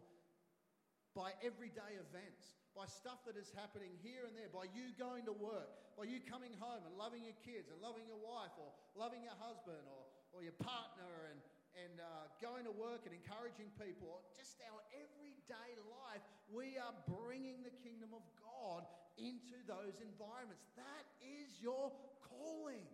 by 1.14 1.35
everyday 1.42 1.99
events, 1.99 2.60
by 2.80 2.88
stuff 2.88 3.20
that 3.28 3.37
is 3.37 3.52
happening 3.52 3.92
here 4.00 4.25
and 4.25 4.32
there, 4.32 4.49
by 4.49 4.64
you 4.72 4.88
going 4.96 5.28
to 5.28 5.37
work, 5.37 5.68
by 6.00 6.08
you 6.08 6.16
coming 6.25 6.49
home 6.56 6.80
and 6.88 6.96
loving 6.96 7.20
your 7.20 7.37
kids 7.44 7.68
and 7.68 7.76
loving 7.84 8.08
your 8.08 8.16
wife 8.16 8.56
or 8.56 8.72
loving 8.96 9.20
your 9.20 9.37
husband 9.37 9.84
or, 9.84 10.08
or 10.32 10.40
your 10.40 10.56
partner 10.64 11.28
and, 11.28 11.44
and 11.76 12.00
uh, 12.00 12.32
going 12.40 12.64
to 12.64 12.72
work 12.72 13.04
and 13.04 13.12
encouraging 13.12 13.68
people, 13.76 14.25
just 14.32 14.56
our 14.64 14.80
everyday 14.96 15.76
life, 15.92 16.25
we 16.49 16.80
are 16.80 16.96
bringing 17.20 17.60
the 17.68 17.75
kingdom 17.84 18.16
of 18.16 18.25
God 18.40 18.88
into 19.20 19.60
those 19.68 20.00
environments. 20.00 20.64
That 20.80 21.04
is 21.20 21.60
your 21.60 21.92
calling. 22.25 22.88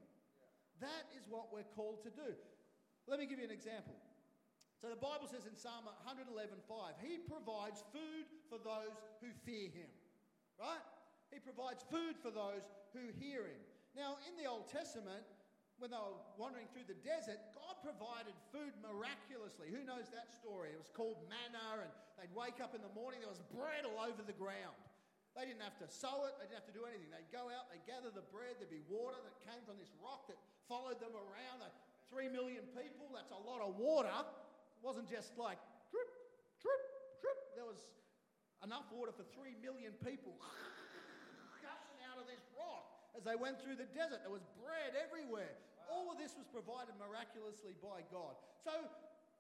That 0.82 1.06
is 1.14 1.30
what 1.30 1.54
we're 1.54 1.70
called 1.78 2.02
to 2.02 2.10
do. 2.10 2.34
Let 3.06 3.22
me 3.22 3.30
give 3.30 3.38
you 3.38 3.46
an 3.46 3.54
example. 3.54 3.94
So 4.82 4.90
the 4.90 4.98
Bible 4.98 5.30
says 5.30 5.46
in 5.46 5.54
Psalm 5.54 5.86
111:5, 6.10 6.26
He 7.00 7.22
provides 7.22 7.86
food 7.94 8.26
for 8.48 8.58
those 8.58 8.94
who 9.20 9.30
fear 9.44 9.68
Him. 9.70 9.90
Right? 10.56 10.82
He 11.30 11.38
provides 11.42 11.84
food 11.90 12.16
for 12.18 12.30
those 12.30 12.64
who 12.94 13.12
hear 13.18 13.44
Him. 13.44 13.60
Now, 13.96 14.20
in 14.28 14.36
the 14.36 14.48
Old 14.48 14.68
Testament, 14.68 15.24
when 15.76 15.92
they 15.92 16.00
were 16.00 16.16
wandering 16.40 16.68
through 16.72 16.88
the 16.88 16.96
desert, 17.04 17.36
God 17.52 17.76
provided 17.84 18.32
food 18.48 18.72
miraculously. 18.80 19.68
Who 19.68 19.84
knows 19.84 20.08
that 20.12 20.32
story? 20.32 20.72
It 20.72 20.80
was 20.80 20.88
called 20.88 21.20
manna, 21.28 21.84
and 21.84 21.92
they'd 22.16 22.32
wake 22.32 22.64
up 22.64 22.72
in 22.72 22.80
the 22.80 22.92
morning, 22.96 23.20
there 23.20 23.32
was 23.32 23.44
bread 23.52 23.84
all 23.84 24.00
over 24.00 24.24
the 24.24 24.36
ground. 24.36 24.76
They 25.36 25.44
didn't 25.44 25.60
have 25.60 25.76
to 25.84 25.88
sow 25.92 26.24
it, 26.24 26.32
they 26.40 26.48
didn't 26.48 26.64
have 26.64 26.70
to 26.72 26.76
do 26.76 26.88
anything. 26.88 27.12
They'd 27.12 27.28
go 27.28 27.52
out, 27.52 27.68
they'd 27.68 27.84
gather 27.84 28.08
the 28.08 28.24
bread, 28.32 28.56
there'd 28.56 28.72
be 28.72 28.80
water 28.88 29.20
that 29.20 29.36
came 29.44 29.60
from 29.68 29.76
this 29.76 29.92
rock 30.00 30.24
that 30.32 30.40
followed 30.64 30.96
them 30.96 31.12
around. 31.12 31.60
Three 32.08 32.32
million 32.32 32.64
people, 32.72 33.12
that's 33.12 33.36
a 33.36 33.42
lot 33.44 33.60
of 33.60 33.76
water. 33.76 34.08
It 34.08 34.80
wasn't 34.80 35.12
just 35.12 35.36
like 35.36 35.60
drip, 35.92 36.08
drip, 36.64 36.82
drip. 37.20 37.40
There 37.52 37.68
was 37.68 37.84
enough 38.64 38.88
water 38.92 39.12
for 39.12 39.26
three 39.36 39.58
million 39.60 39.92
people 40.04 40.36
gushing 41.64 42.00
out 42.08 42.16
of 42.16 42.26
this 42.30 42.44
rock 42.56 42.86
as 43.16 43.24
they 43.24 43.36
went 43.36 43.60
through 43.60 43.76
the 43.76 43.88
desert. 43.92 44.24
There 44.24 44.32
was 44.32 44.46
bread 44.60 44.96
everywhere. 44.96 45.56
All 45.88 46.10
of 46.10 46.16
this 46.18 46.34
was 46.34 46.48
provided 46.48 46.96
miraculously 46.98 47.76
by 47.78 48.02
God. 48.10 48.34
So 48.64 48.74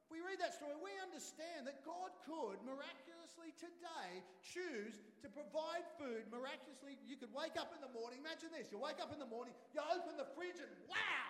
we 0.06 0.22
read 0.22 0.38
that 0.38 0.54
story, 0.54 0.78
we 0.78 0.94
understand 1.02 1.66
that 1.66 1.82
God 1.82 2.14
could 2.22 2.62
miraculously 2.62 3.50
today 3.58 4.22
choose 4.38 5.02
to 5.18 5.26
provide 5.26 5.82
food 5.98 6.30
miraculously. 6.30 6.94
You 7.02 7.18
could 7.18 7.34
wake 7.34 7.58
up 7.58 7.74
in 7.74 7.82
the 7.82 7.90
morning, 7.90 8.22
imagine 8.22 8.54
this 8.54 8.70
you 8.70 8.78
wake 8.78 9.02
up 9.02 9.10
in 9.10 9.18
the 9.18 9.26
morning, 9.26 9.50
you 9.74 9.82
open 9.82 10.14
the 10.14 10.28
fridge, 10.38 10.62
and 10.62 10.70
wow, 10.86 11.26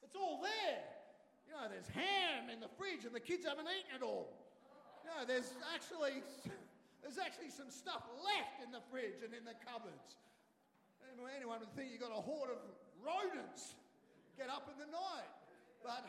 it's 0.00 0.16
all 0.16 0.40
there. 0.40 0.80
You 1.44 1.52
know, 1.52 1.68
there's 1.68 1.88
ham 1.92 2.48
in 2.48 2.64
the 2.64 2.72
fridge, 2.80 3.04
and 3.04 3.12
the 3.12 3.20
kids 3.20 3.44
haven't 3.44 3.68
eaten 3.68 4.00
it 4.00 4.04
all. 4.04 4.32
You 5.04 5.12
know, 5.12 5.28
there's 5.28 5.52
actually. 5.76 6.24
There's 7.04 7.20
actually 7.20 7.52
some 7.52 7.68
stuff 7.68 8.00
left 8.24 8.64
in 8.64 8.72
the 8.72 8.80
fridge 8.88 9.20
and 9.20 9.36
in 9.36 9.44
the 9.44 9.52
cupboards. 9.60 10.16
Anyone 11.36 11.60
would 11.60 11.76
think 11.76 11.92
you've 11.92 12.00
got 12.00 12.16
a 12.16 12.24
horde 12.24 12.48
of 12.48 12.60
rodents 13.04 13.76
get 14.40 14.48
up 14.48 14.72
in 14.72 14.80
the 14.80 14.88
night. 14.88 15.32
But 15.84 16.08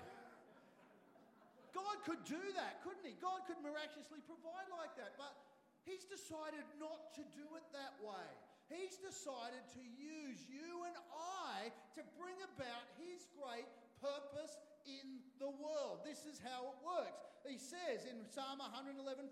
God 1.78 2.00
could 2.08 2.24
do 2.24 2.40
that, 2.56 2.80
couldn't 2.88 3.04
He? 3.04 3.20
God 3.20 3.44
could 3.44 3.60
miraculously 3.60 4.24
provide 4.24 4.72
like 4.72 4.96
that. 4.96 5.20
But 5.20 5.36
He's 5.84 6.08
decided 6.08 6.64
not 6.80 7.12
to 7.20 7.24
do 7.36 7.46
it 7.60 7.66
that 7.76 8.00
way. 8.00 8.28
He's 8.72 8.98
decided 8.98 9.62
to 9.78 9.84
use 10.00 10.42
you 10.50 10.88
and 10.90 10.96
I 11.12 11.70
to 12.00 12.02
bring 12.18 12.40
about 12.56 12.88
His 12.98 13.28
great 13.36 13.70
purpose 14.00 14.58
in 14.86 15.22
the 15.42 15.50
world. 15.50 16.06
This 16.06 16.26
is 16.26 16.40
how 16.40 16.74
it 16.74 16.78
works. 16.86 17.26
He 17.46 17.58
says 17.62 18.10
in 18.10 18.26
Psalm 18.26 18.62
111:5, 18.62 19.30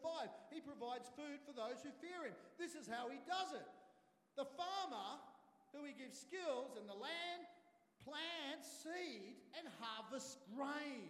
He 0.54 0.62
provides 0.62 1.10
food 1.18 1.42
for 1.46 1.54
those 1.54 1.82
who 1.82 1.90
fear 1.98 2.26
Him. 2.26 2.36
This 2.58 2.76
is 2.76 2.86
how 2.86 3.10
He 3.10 3.18
does 3.26 3.54
it. 3.54 3.66
The 4.38 4.46
farmer, 4.46 5.22
who 5.74 5.86
He 5.86 5.94
gives 5.94 6.18
skills, 6.18 6.78
and 6.78 6.86
the 6.86 6.98
land 6.98 7.42
plants 8.06 8.70
seed 8.84 9.38
and 9.58 9.66
harvests 9.80 10.38
grain. 10.54 11.10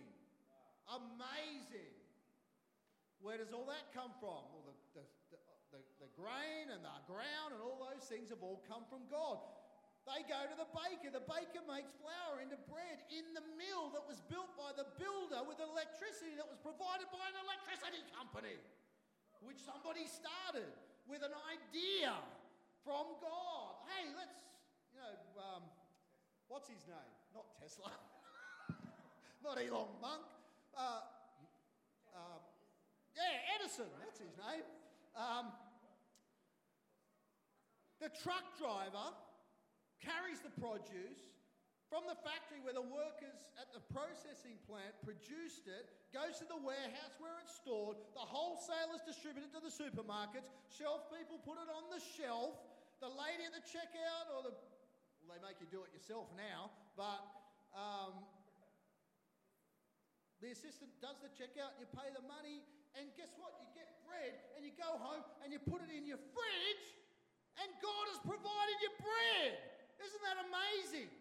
Amazing. 0.87 1.91
Where 3.23 3.39
does 3.39 3.55
all 3.55 3.67
that 3.71 3.91
come 3.95 4.11
from? 4.19 4.43
Well, 4.51 4.67
the, 4.67 4.99
the, 4.99 5.05
the, 5.31 5.39
the, 5.71 5.81
the 6.07 6.11
grain 6.19 6.67
and 6.71 6.83
the 6.83 6.97
ground 7.07 7.55
and 7.55 7.63
all 7.63 7.79
those 7.79 8.03
things 8.07 8.29
have 8.29 8.43
all 8.43 8.59
come 8.67 8.83
from 8.91 9.07
God. 9.07 9.39
They 10.03 10.19
go 10.27 10.35
to 10.35 10.55
the 10.59 10.67
baker. 10.67 11.15
The 11.15 11.23
baker 11.23 11.63
makes 11.63 11.87
flour 12.03 12.43
into 12.43 12.59
bread 12.67 12.99
in 13.07 13.23
the 13.31 13.43
mill 13.55 13.87
that 13.95 14.03
was 14.03 14.19
built 14.27 14.51
by 14.59 14.75
the 14.75 14.83
builder 14.99 15.47
with 15.47 15.63
electricity 15.63 16.35
that 16.35 16.43
was 16.43 16.59
provided 16.59 17.07
by 17.07 17.23
an 17.23 17.39
electricity 17.39 18.03
company, 18.11 18.59
which 19.39 19.63
somebody 19.63 20.03
started 20.11 20.67
with 21.07 21.23
an 21.23 21.31
idea 21.47 22.11
from 22.83 23.15
God. 23.23 23.79
Hey, 23.87 24.11
let's, 24.11 24.35
you 24.91 24.99
know, 24.99 25.15
um, 25.39 25.63
what's 26.51 26.67
his 26.67 26.83
name? 26.83 27.13
Not 27.31 27.47
Tesla, 27.55 27.95
not 29.47 29.55
Elon 29.55 29.87
Musk. 30.03 30.27
Uh, 30.75 30.99
uh, 32.11 32.39
yeah, 33.15 33.55
Edison, 33.55 33.87
that's 34.03 34.19
his 34.19 34.35
name. 34.35 34.67
Um, 35.15 35.55
the 38.03 38.11
truck 38.19 38.43
driver 38.59 39.15
carries 40.03 40.43
the 40.43 40.51
produce 40.59 41.33
from 41.87 42.09
the 42.09 42.17
factory 42.25 42.57
where 42.59 42.73
the 42.73 42.83
workers 42.83 43.53
at 43.61 43.69
the 43.69 43.83
processing 43.93 44.57
plant 44.65 44.91
produced 45.05 45.69
it, 45.69 45.85
goes 46.09 46.41
to 46.41 46.45
the 46.49 46.57
warehouse 46.57 47.13
where 47.21 47.37
it's 47.37 47.53
stored, 47.53 48.01
the 48.17 48.25
wholesalers 48.25 49.05
distribute 49.05 49.45
it 49.45 49.53
to 49.53 49.61
the 49.61 49.69
supermarkets, 49.69 50.49
shelf 50.73 51.05
people 51.13 51.37
put 51.45 51.61
it 51.61 51.69
on 51.69 51.85
the 51.93 52.01
shelf, 52.01 52.57
the 52.97 53.09
lady 53.13 53.45
at 53.45 53.53
the 53.53 53.61
checkout 53.61 54.25
or 54.33 54.41
the 54.41 54.53
well, 55.23 55.37
they 55.37 55.41
make 55.45 55.61
you 55.63 55.69
do 55.71 55.85
it 55.87 55.91
yourself 55.95 56.27
now, 56.35 56.73
but 56.99 57.21
um, 57.71 58.27
the 60.43 60.51
assistant 60.51 60.91
does 60.99 61.15
the 61.23 61.31
checkout 61.31 61.77
you 61.79 61.87
pay 61.95 62.11
the 62.11 62.25
money, 62.27 62.59
and 62.99 63.07
guess 63.15 63.31
what? 63.39 63.55
You 63.63 63.69
get 63.71 63.87
bread 64.03 64.35
and 64.57 64.67
you 64.67 64.73
go 64.75 64.99
home 64.99 65.23
and 65.45 65.55
you 65.55 65.61
put 65.63 65.79
it 65.79 65.93
in 65.93 66.03
your 66.03 66.19
fridge, 66.35 66.85
and 67.61 67.69
God 67.79 68.03
has 68.11 68.19
provided 68.19 68.75
you 68.81 68.91
bread. 68.99 69.72
Isn't 70.01 70.23
that 70.23 70.39
amazing? 70.49 71.11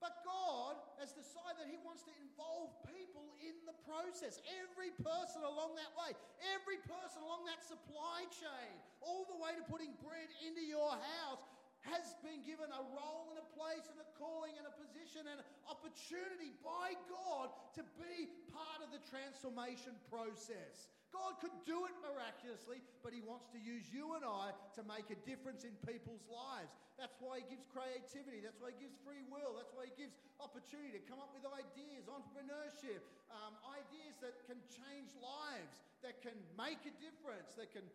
But 0.00 0.20
God 0.20 0.76
has 1.00 1.16
decided 1.16 1.64
that 1.64 1.70
He 1.72 1.80
wants 1.80 2.04
to 2.04 2.12
involve 2.20 2.76
people 2.92 3.32
in 3.40 3.56
the 3.64 3.72
process. 3.88 4.36
Every 4.60 4.92
person 5.00 5.40
along 5.40 5.80
that 5.80 5.92
way, 5.96 6.12
every 6.52 6.76
person 6.84 7.24
along 7.24 7.48
that 7.48 7.64
supply 7.64 8.28
chain, 8.28 8.72
all 9.00 9.24
the 9.24 9.40
way 9.40 9.56
to 9.56 9.64
putting 9.64 9.96
bread 10.04 10.28
into 10.44 10.60
your 10.60 10.92
house 10.92 11.40
has 11.88 12.16
been 12.24 12.40
given 12.44 12.68
a 12.72 12.82
role 12.96 13.32
and 13.32 13.40
a 13.40 13.48
place 13.52 13.84
and 13.92 14.00
a 14.00 14.08
calling 14.16 14.56
and 14.56 14.64
a 14.64 14.74
position 14.76 15.28
and 15.28 15.40
an 15.40 15.48
opportunity 15.68 16.56
by 16.64 16.96
God 17.08 17.52
to 17.76 17.84
be 18.00 18.28
part 18.52 18.80
of 18.80 18.88
the 18.88 19.00
transformation 19.08 19.92
process. 20.08 20.88
God 21.14 21.38
could 21.38 21.54
do 21.62 21.86
it 21.86 21.94
miraculously, 22.02 22.82
but 23.06 23.14
He 23.14 23.22
wants 23.22 23.46
to 23.54 23.58
use 23.62 23.86
you 23.94 24.18
and 24.18 24.26
I 24.26 24.50
to 24.74 24.82
make 24.82 25.14
a 25.14 25.18
difference 25.22 25.62
in 25.62 25.70
people's 25.86 26.26
lives. 26.26 26.74
That's 26.98 27.14
why 27.22 27.38
He 27.38 27.46
gives 27.54 27.62
creativity. 27.70 28.42
That's 28.42 28.58
why 28.58 28.74
He 28.74 28.82
gives 28.82 28.98
free 29.06 29.22
will. 29.30 29.54
That's 29.54 29.70
why 29.70 29.86
He 29.86 29.94
gives 29.94 30.18
opportunity 30.42 30.90
to 30.98 31.02
come 31.06 31.22
up 31.22 31.30
with 31.30 31.46
ideas, 31.46 32.10
entrepreneurship, 32.10 33.06
um, 33.30 33.54
ideas 33.70 34.18
that 34.26 34.42
can 34.50 34.58
change 34.66 35.14
lives, 35.22 35.70
that 36.02 36.18
can 36.18 36.34
make 36.58 36.82
a 36.82 36.94
difference, 36.98 37.54
that 37.54 37.70
can, 37.70 37.86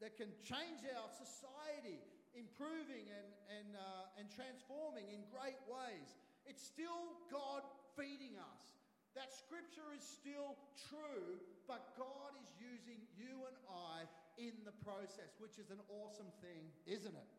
that 0.00 0.16
can 0.16 0.32
change 0.40 0.88
our 0.96 1.12
society, 1.12 2.00
improving 2.32 3.04
and, 3.12 3.28
and, 3.60 3.68
uh, 3.76 4.16
and 4.16 4.24
transforming 4.32 5.04
in 5.12 5.20
great 5.28 5.60
ways. 5.68 6.16
It's 6.48 6.64
still 6.64 7.12
God 7.28 7.60
feeding 7.92 8.40
us. 8.40 8.77
That 9.18 9.34
scripture 9.34 9.90
is 9.98 10.06
still 10.06 10.54
true, 10.86 11.42
but 11.66 11.98
God 11.98 12.38
is 12.38 12.54
using 12.62 13.02
you 13.18 13.50
and 13.50 13.58
I 13.66 14.06
in 14.38 14.54
the 14.62 14.70
process, 14.86 15.34
which 15.42 15.58
is 15.58 15.74
an 15.74 15.82
awesome 15.90 16.30
thing, 16.38 16.70
isn't 16.86 17.18
it? 17.18 17.30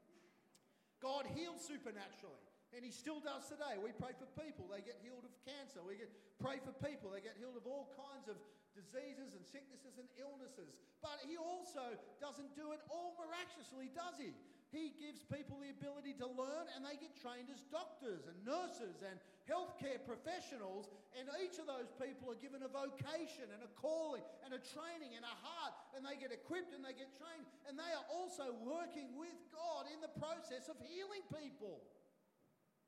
God 1.00 1.24
heals 1.32 1.64
supernaturally. 1.64 2.44
And 2.76 2.84
he 2.84 2.92
still 2.92 3.24
does 3.24 3.48
today. 3.50 3.80
We 3.82 3.96
pray 3.96 4.12
for 4.20 4.28
people, 4.38 4.68
they 4.68 4.84
get 4.84 5.00
healed 5.02 5.24
of 5.24 5.34
cancer. 5.42 5.80
We 5.82 5.98
get, 5.98 6.12
pray 6.38 6.60
for 6.62 6.76
people, 6.84 7.16
they 7.16 7.24
get 7.24 7.40
healed 7.40 7.56
of 7.56 7.66
all 7.66 7.90
kinds 7.96 8.28
of 8.28 8.36
diseases 8.78 9.34
and 9.34 9.42
sicknesses 9.42 9.98
and 9.98 10.06
illnesses. 10.20 10.76
But 11.02 11.24
he 11.26 11.40
also 11.40 11.96
doesn't 12.22 12.54
do 12.60 12.76
it 12.76 12.84
all 12.92 13.18
miraculously, 13.18 13.90
does 13.96 14.20
he? 14.20 14.36
He 14.70 14.94
gives 15.02 15.26
people 15.26 15.58
the 15.58 15.74
ability 15.74 16.14
to 16.22 16.30
learn 16.30 16.70
and 16.78 16.86
they 16.86 16.94
get 17.02 17.18
trained 17.18 17.50
as 17.50 17.66
doctors 17.74 18.30
and 18.30 18.38
nurses 18.46 19.02
and 19.02 19.18
healthcare 19.50 19.98
professionals. 20.06 20.94
And 21.18 21.26
each 21.42 21.58
of 21.58 21.66
those 21.66 21.90
people 21.98 22.30
are 22.30 22.38
given 22.38 22.62
a 22.62 22.70
vocation 22.70 23.50
and 23.50 23.66
a 23.66 23.72
calling 23.74 24.22
and 24.46 24.54
a 24.54 24.62
training 24.62 25.18
and 25.18 25.26
a 25.26 25.36
heart. 25.42 25.74
And 25.98 26.06
they 26.06 26.14
get 26.22 26.30
equipped 26.30 26.70
and 26.72 26.86
they 26.86 26.94
get 26.94 27.10
trained. 27.18 27.50
And 27.66 27.74
they 27.74 27.92
are 27.98 28.08
also 28.14 28.54
working 28.62 29.18
with 29.18 29.34
God 29.50 29.90
in 29.90 30.00
the 30.06 30.14
process 30.22 30.70
of 30.70 30.78
healing 30.86 31.26
people. 31.34 31.82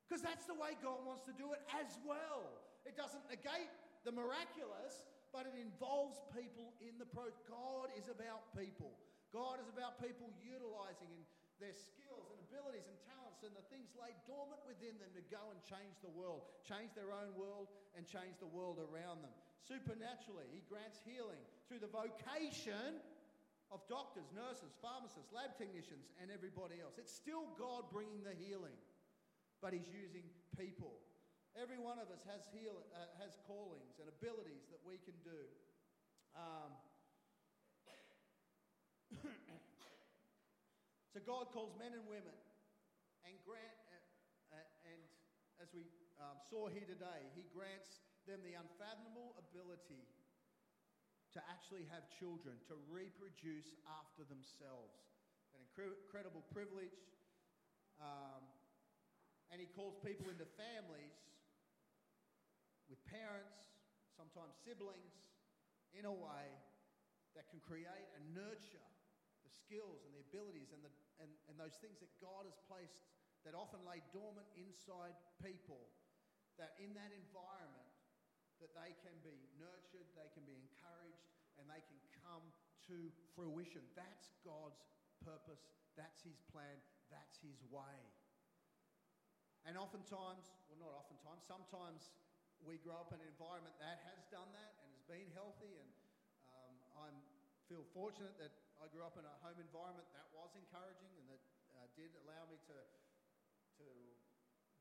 Because 0.05 0.21
that's 0.21 0.45
the 0.45 0.53
way 0.53 0.77
God 0.83 1.01
wants 1.01 1.25
to 1.25 1.33
do 1.33 1.55
it 1.55 1.63
as 1.73 1.97
well. 2.05 2.61
It 2.85 2.93
doesn't 2.93 3.25
negate 3.31 3.71
the 4.05 4.13
miraculous, 4.13 5.09
but 5.33 5.49
it 5.49 5.57
involves 5.57 6.21
people 6.35 6.77
in 6.77 6.99
the 7.01 7.09
process. 7.09 7.41
God 7.49 7.89
is 7.97 8.05
about 8.11 8.53
people. 8.53 8.93
God 9.31 9.63
is 9.63 9.69
about 9.71 9.97
people 9.97 10.27
utilizing 10.43 11.25
their 11.57 11.73
skills 11.73 12.27
and 12.33 12.37
abilities 12.51 12.85
and 12.85 12.99
and 13.41 13.57
the 13.57 13.65
things 13.73 13.89
laid 13.97 14.13
dormant 14.29 14.61
within 14.69 14.93
them 15.01 15.09
to 15.17 15.23
go 15.33 15.41
and 15.49 15.57
change 15.65 15.97
the 16.05 16.13
world, 16.13 16.45
change 16.61 16.93
their 16.93 17.09
own 17.09 17.33
world, 17.33 17.69
and 17.97 18.05
change 18.05 18.37
the 18.37 18.49
world 18.49 18.77
around 18.77 19.25
them. 19.25 19.33
Supernaturally, 19.65 20.45
He 20.53 20.61
grants 20.69 21.01
healing 21.01 21.41
through 21.65 21.81
the 21.81 21.89
vocation 21.89 23.01
of 23.73 23.81
doctors, 23.89 24.29
nurses, 24.35 24.75
pharmacists, 24.83 25.33
lab 25.33 25.57
technicians, 25.57 26.11
and 26.21 26.29
everybody 26.29 26.77
else. 26.83 27.01
It's 27.01 27.13
still 27.13 27.49
God 27.57 27.89
bringing 27.89 28.21
the 28.21 28.35
healing, 28.37 28.77
but 29.63 29.73
He's 29.73 29.89
using 29.89 30.27
people. 30.53 31.01
Every 31.57 31.81
one 31.81 31.99
of 31.99 32.07
us 32.13 32.23
has, 32.31 32.47
heal, 32.53 32.79
uh, 32.95 33.11
has 33.19 33.35
callings 33.43 33.99
and 33.99 34.07
abilities 34.07 34.69
that 34.71 34.79
we 34.85 35.01
can 35.03 35.17
do. 35.25 35.41
Um, 36.37 36.71
So 41.11 41.19
God 41.27 41.51
calls 41.51 41.75
men 41.75 41.91
and 41.91 42.07
women 42.07 42.31
and 43.25 43.37
grant, 43.45 43.77
uh, 44.51 44.57
uh, 44.57 44.89
and 44.89 44.99
as 45.61 45.69
we 45.73 45.85
um, 46.17 46.37
saw 46.49 46.69
here 46.69 46.85
today, 46.85 47.21
He 47.37 47.45
grants 47.53 48.01
them 48.25 48.41
the 48.45 48.57
unfathomable 48.57 49.37
ability 49.37 50.05
to 51.33 51.39
actually 51.47 51.87
have 51.87 52.03
children, 52.19 52.59
to 52.67 52.75
reproduce 52.91 53.77
after 53.87 54.27
themselves. 54.27 54.99
An 55.55 55.63
incredible 55.63 56.43
privilege. 56.51 56.97
Um, 58.01 58.43
and 59.51 59.59
He 59.59 59.67
calls 59.71 59.95
people 60.03 60.27
into 60.27 60.47
families 60.59 61.15
with 62.91 62.99
parents, 63.07 63.55
sometimes 64.19 64.59
siblings, 64.67 65.15
in 65.95 66.03
a 66.07 66.11
way 66.11 66.47
that 67.35 67.47
can 67.51 67.63
create 67.63 68.07
and 68.15 68.23
nurture 68.35 68.87
skills 69.51 70.03
and 70.07 70.11
the 70.15 70.23
abilities 70.31 70.71
and, 70.71 70.81
the, 70.83 70.91
and, 71.19 71.29
and 71.51 71.55
those 71.59 71.75
things 71.79 71.99
that 71.99 72.11
God 72.23 72.47
has 72.47 72.55
placed 72.65 73.03
that 73.43 73.57
often 73.57 73.81
lay 73.83 73.99
dormant 74.13 74.45
inside 74.53 75.17
people, 75.41 75.89
that 76.61 76.77
in 76.77 76.93
that 76.93 77.09
environment, 77.09 77.89
that 78.61 78.71
they 78.77 78.93
can 79.01 79.17
be 79.25 79.33
nurtured, 79.57 80.05
they 80.13 80.29
can 80.37 80.45
be 80.45 80.53
encouraged, 80.53 81.25
and 81.57 81.65
they 81.65 81.81
can 81.81 81.97
come 82.21 82.45
to 82.85 83.09
fruition. 83.33 83.81
That's 83.97 84.29
God's 84.45 84.85
purpose, 85.25 85.65
that's 85.97 86.21
His 86.21 86.37
plan, 86.53 86.77
that's 87.09 87.41
His 87.41 87.57
way. 87.73 87.97
And 89.65 89.77
oftentimes, 89.77 90.45
well, 90.69 90.77
not 90.81 90.93
oftentimes, 90.93 91.41
sometimes 91.45 92.13
we 92.61 92.77
grow 92.81 93.01
up 93.01 93.09
in 93.13 93.21
an 93.21 93.29
environment 93.29 93.73
that 93.81 94.01
has 94.09 94.21
done 94.29 94.49
that 94.53 94.71
and 94.81 94.89
has 94.93 95.05
been 95.09 95.29
healthy. 95.33 95.73
And 95.81 95.89
um, 96.53 96.73
I 96.97 97.07
feel 97.69 97.85
fortunate 97.93 98.33
that 98.41 98.53
I 98.81 98.89
grew 98.89 99.05
up 99.05 99.13
in 99.13 99.25
a 99.29 99.35
home 99.45 99.61
environment 99.61 100.09
that 100.17 100.25
was 100.33 100.49
encouraging 100.57 101.13
and 101.21 101.29
that 101.29 101.41
uh, 101.77 101.85
did 101.93 102.09
allow 102.25 102.49
me 102.49 102.57
to, 102.65 102.77
to 103.77 103.85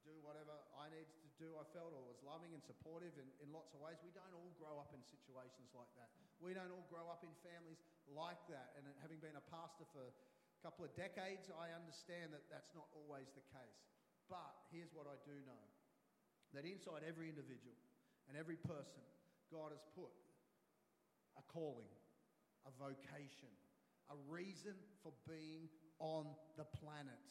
do 0.09 0.17
whatever 0.25 0.57
I 0.73 0.89
needed 0.89 1.13
to 1.21 1.31
do, 1.37 1.53
I 1.61 1.69
felt, 1.77 1.93
or 1.93 2.01
was 2.09 2.17
loving 2.25 2.57
and 2.57 2.65
supportive 2.65 3.13
in, 3.21 3.29
in 3.45 3.53
lots 3.53 3.77
of 3.77 3.85
ways. 3.85 4.01
We 4.01 4.17
don't 4.17 4.33
all 4.33 4.57
grow 4.57 4.81
up 4.81 4.97
in 4.97 5.05
situations 5.05 5.77
like 5.77 5.93
that. 6.01 6.09
We 6.41 6.57
don't 6.57 6.73
all 6.73 6.89
grow 6.89 7.13
up 7.13 7.21
in 7.21 7.33
families 7.45 7.85
like 8.09 8.41
that. 8.49 8.73
And 8.81 8.89
having 9.05 9.21
been 9.21 9.37
a 9.37 9.45
pastor 9.53 9.85
for 9.93 10.09
a 10.09 10.15
couple 10.65 10.89
of 10.89 10.97
decades, 10.97 11.53
I 11.53 11.77
understand 11.77 12.33
that 12.33 12.49
that's 12.49 12.73
not 12.73 12.89
always 12.97 13.29
the 13.37 13.45
case. 13.53 13.85
But 14.33 14.65
here's 14.73 14.97
what 14.97 15.05
I 15.05 15.21
do 15.29 15.37
know 15.45 15.65
that 16.57 16.65
inside 16.65 17.05
every 17.05 17.29
individual 17.29 17.77
and 18.27 18.35
every 18.35 18.57
person, 18.65 19.05
God 19.53 19.77
has 19.77 19.85
put 19.93 20.11
a 21.37 21.45
calling, 21.53 21.93
a 22.67 22.73
vocation, 22.81 23.53
a 24.11 24.17
reason 24.27 24.75
for 25.03 25.13
being 25.27 25.71
on 25.99 26.27
the 26.59 26.67
planet. 26.83 27.23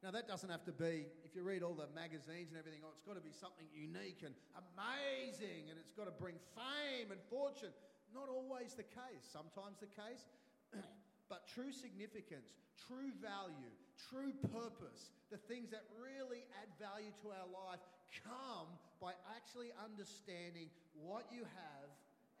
Now, 0.00 0.10
that 0.16 0.24
doesn't 0.24 0.48
have 0.48 0.64
to 0.64 0.72
be, 0.72 1.04
if 1.28 1.36
you 1.36 1.44
read 1.44 1.60
all 1.60 1.76
the 1.76 1.90
magazines 1.92 2.48
and 2.48 2.56
everything, 2.56 2.80
oh, 2.80 2.94
it's 2.96 3.04
got 3.04 3.20
to 3.20 3.24
be 3.24 3.36
something 3.36 3.68
unique 3.68 4.24
and 4.24 4.32
amazing 4.56 5.68
and 5.68 5.76
it's 5.76 5.92
got 5.92 6.08
to 6.08 6.16
bring 6.16 6.40
fame 6.56 7.12
and 7.12 7.20
fortune. 7.28 7.74
Not 8.16 8.32
always 8.32 8.72
the 8.72 8.88
case, 8.88 9.28
sometimes 9.28 9.76
the 9.76 9.92
case. 9.92 10.24
but 11.28 11.44
true 11.52 11.68
significance, 11.68 12.56
true 12.88 13.12
value, 13.20 13.72
true 14.08 14.32
purpose, 14.56 15.12
the 15.28 15.36
things 15.36 15.68
that 15.68 15.84
really 16.00 16.48
add 16.64 16.72
value 16.80 17.12
to 17.20 17.36
our 17.36 17.48
life 17.52 17.84
come 18.24 18.72
by 19.04 19.12
actually 19.36 19.68
understanding 19.78 20.72
what 20.96 21.28
you 21.28 21.44
have 21.44 21.88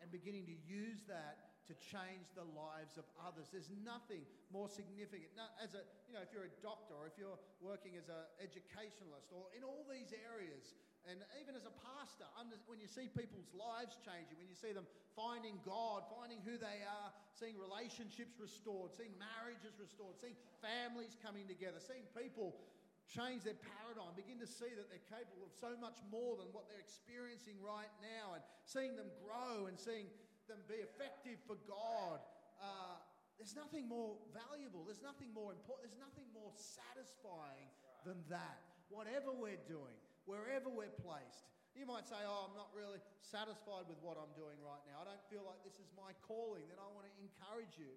and 0.00 0.08
beginning 0.08 0.48
to 0.48 0.56
use 0.64 1.04
that 1.06 1.49
to 1.70 1.78
change 1.78 2.26
the 2.34 2.44
lives 2.58 2.98
of 2.98 3.06
others. 3.22 3.46
There's 3.54 3.70
nothing 3.86 4.26
more 4.50 4.66
significant. 4.66 5.30
Now, 5.38 5.54
as 5.62 5.78
a, 5.78 5.86
you 6.10 6.18
know, 6.18 6.22
if 6.26 6.34
you're 6.34 6.50
a 6.50 6.56
doctor 6.58 6.98
or 6.98 7.06
if 7.06 7.14
you're 7.14 7.38
working 7.62 7.94
as 7.94 8.10
an 8.10 8.26
educationalist 8.42 9.30
or 9.30 9.46
in 9.54 9.62
all 9.62 9.86
these 9.86 10.10
areas, 10.26 10.74
and 11.08 11.22
even 11.40 11.56
as 11.56 11.64
a 11.64 11.72
pastor, 11.80 12.28
when 12.66 12.82
you 12.82 12.90
see 12.90 13.08
people's 13.08 13.48
lives 13.56 13.96
changing, 14.04 14.36
when 14.36 14.50
you 14.50 14.58
see 14.58 14.74
them 14.74 14.84
finding 15.16 15.56
God, 15.64 16.04
finding 16.12 16.42
who 16.44 16.60
they 16.60 16.84
are, 16.84 17.08
seeing 17.32 17.56
relationships 17.56 18.36
restored, 18.36 18.92
seeing 18.92 19.14
marriages 19.16 19.78
restored, 19.80 20.20
seeing 20.20 20.36
families 20.60 21.16
coming 21.24 21.48
together, 21.48 21.80
seeing 21.80 22.04
people 22.12 22.58
change 23.08 23.42
their 23.42 23.58
paradigm, 23.58 24.12
begin 24.14 24.38
to 24.38 24.46
see 24.46 24.70
that 24.76 24.86
they're 24.86 25.08
capable 25.10 25.42
of 25.42 25.50
so 25.56 25.74
much 25.80 25.98
more 26.12 26.38
than 26.38 26.46
what 26.54 26.70
they're 26.70 26.84
experiencing 26.84 27.58
right 27.58 27.90
now, 28.04 28.38
and 28.38 28.42
seeing 28.68 28.94
them 28.94 29.10
grow 29.24 29.66
and 29.66 29.74
seeing 29.80 30.06
them 30.50 30.66
be 30.66 30.82
effective 30.82 31.38
for 31.46 31.54
God. 31.70 32.18
Uh, 32.58 32.98
there's 33.38 33.54
nothing 33.54 33.86
more 33.86 34.18
valuable, 34.34 34.82
there's 34.84 35.00
nothing 35.00 35.30
more 35.30 35.54
important, 35.54 35.88
there's 35.88 36.02
nothing 36.02 36.26
more 36.34 36.50
satisfying 36.52 37.70
than 38.02 38.18
that. 38.28 38.60
Whatever 38.90 39.30
we're 39.30 39.62
doing, 39.70 39.94
wherever 40.26 40.68
we're 40.68 40.92
placed. 41.00 41.46
You 41.78 41.86
might 41.86 42.10
say, 42.10 42.18
Oh, 42.26 42.50
I'm 42.50 42.58
not 42.58 42.74
really 42.74 42.98
satisfied 43.22 43.86
with 43.86 44.02
what 44.02 44.18
I'm 44.18 44.34
doing 44.34 44.58
right 44.58 44.82
now. 44.90 45.00
I 45.00 45.06
don't 45.06 45.24
feel 45.30 45.46
like 45.46 45.62
this 45.62 45.78
is 45.78 45.86
my 45.94 46.10
calling. 46.26 46.66
Then 46.66 46.82
I 46.82 46.90
want 46.90 47.06
to 47.06 47.14
encourage 47.22 47.78
you 47.78 47.94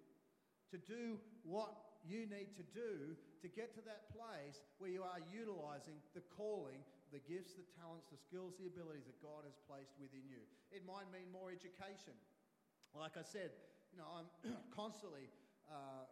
to 0.69 0.77
do 0.77 1.17
what 1.41 1.73
you 2.05 2.29
need 2.29 2.53
to 2.59 2.65
do 2.71 3.17
to 3.41 3.47
get 3.49 3.73
to 3.75 3.81
that 3.83 4.11
place 4.11 4.63
where 4.77 4.91
you 4.91 5.03
are 5.03 5.19
utilizing 5.31 5.97
the 6.15 6.23
calling, 6.35 6.79
the 7.11 7.19
gifts, 7.27 7.55
the 7.55 7.65
talents, 7.79 8.07
the 8.11 8.19
skills, 8.19 8.55
the 8.59 8.67
abilities 8.67 9.07
that 9.07 9.19
God 9.19 9.43
has 9.43 9.55
placed 9.67 9.95
within 9.99 10.23
you. 10.27 10.39
It 10.71 10.83
might 10.87 11.07
mean 11.11 11.27
more 11.31 11.51
education. 11.51 12.15
Like 12.97 13.17
I 13.17 13.23
said, 13.23 13.51
you 13.91 13.97
know, 13.97 14.07
I'm 14.09 14.27
constantly 14.75 15.29
uh, 15.69 16.05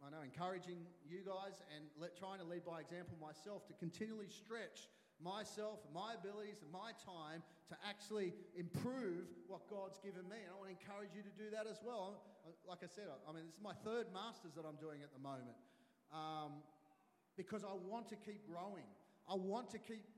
I 0.00 0.08
know, 0.08 0.24
encouraging 0.24 0.80
you 1.04 1.20
guys 1.20 1.60
and 1.76 1.84
trying 2.16 2.40
to 2.40 2.48
lead 2.48 2.64
by 2.64 2.80
example 2.80 3.20
myself 3.20 3.68
to 3.68 3.76
continually 3.76 4.32
stretch 4.32 4.88
myself, 5.20 5.84
my 5.92 6.16
abilities, 6.16 6.64
and 6.64 6.72
my 6.72 6.96
time 7.04 7.44
to 7.68 7.76
actually 7.84 8.32
improve 8.56 9.28
what 9.44 9.68
God's 9.68 10.00
given 10.00 10.24
me. 10.24 10.40
And 10.40 10.48
I 10.48 10.56
want 10.56 10.72
to 10.72 10.76
encourage 10.80 11.12
you 11.12 11.20
to 11.20 11.34
do 11.36 11.52
that 11.52 11.68
as 11.68 11.84
well. 11.84 12.24
Like 12.64 12.80
I 12.80 12.88
said, 12.88 13.12
I 13.12 13.32
mean, 13.36 13.44
this 13.44 13.60
is 13.60 13.62
my 13.62 13.76
third 13.84 14.08
master's 14.16 14.56
that 14.56 14.64
I'm 14.64 14.80
doing 14.80 15.04
at 15.04 15.12
the 15.12 15.20
moment 15.20 15.60
um, 16.08 16.64
because 17.36 17.60
I 17.60 17.76
want 17.76 18.08
to 18.08 18.16
keep 18.16 18.48
growing. 18.48 18.88
I 19.28 19.36
want 19.36 19.68
to 19.76 19.78
keep 19.78 20.08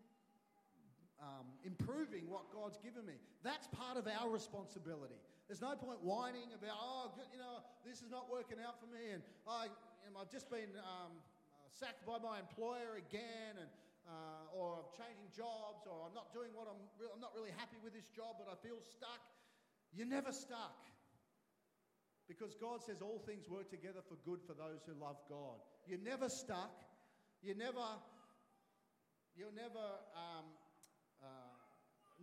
um, 1.18 1.50
improving 1.66 2.30
what 2.30 2.54
God's 2.54 2.78
given 2.78 3.02
me. 3.02 3.18
That's 3.42 3.66
part 3.74 3.98
of 3.98 4.06
our 4.06 4.30
responsibility. 4.30 5.18
There's 5.48 5.60
no 5.60 5.74
point 5.76 6.00
whining 6.00 6.48
about, 6.54 6.78
oh, 6.78 7.12
you 7.32 7.38
know, 7.38 7.60
this 7.84 8.00
is 8.00 8.10
not 8.10 8.30
working 8.30 8.56
out 8.62 8.80
for 8.80 8.88
me, 8.88 9.12
and 9.12 9.22
I, 9.44 9.68
you 10.06 10.10
know, 10.14 10.22
I've 10.22 10.32
just 10.32 10.48
been 10.48 10.70
um, 10.80 11.18
sacked 11.68 12.06
by 12.06 12.16
my 12.22 12.40
employer 12.40 12.96
again, 12.96 13.58
and 13.58 13.68
uh, 14.06 14.56
or 14.56 14.82
I'm 14.82 14.90
changing 14.98 15.30
jobs, 15.30 15.86
or 15.86 16.02
I'm 16.06 16.14
not 16.14 16.34
doing 16.34 16.50
what 16.54 16.66
I'm, 16.66 16.80
re- 16.98 17.10
I'm 17.12 17.22
not 17.22 17.34
really 17.34 17.54
happy 17.54 17.78
with 17.82 17.94
this 17.94 18.10
job, 18.10 18.38
but 18.38 18.50
I 18.50 18.58
feel 18.58 18.78
stuck. 18.82 19.22
You're 19.94 20.10
never 20.10 20.32
stuck. 20.32 20.88
Because 22.26 22.54
God 22.54 22.82
says 22.82 23.02
all 23.02 23.20
things 23.26 23.50
work 23.50 23.68
together 23.68 24.00
for 24.00 24.16
good 24.24 24.40
for 24.46 24.54
those 24.54 24.86
who 24.86 24.94
love 24.98 25.18
God. 25.28 25.58
You're 25.86 26.02
never 26.02 26.30
stuck. 26.30 26.82
You're 27.42 27.58
never, 27.58 27.82
you're 29.34 29.52
never 29.54 29.82
um, 30.14 30.46
uh, 30.46 30.61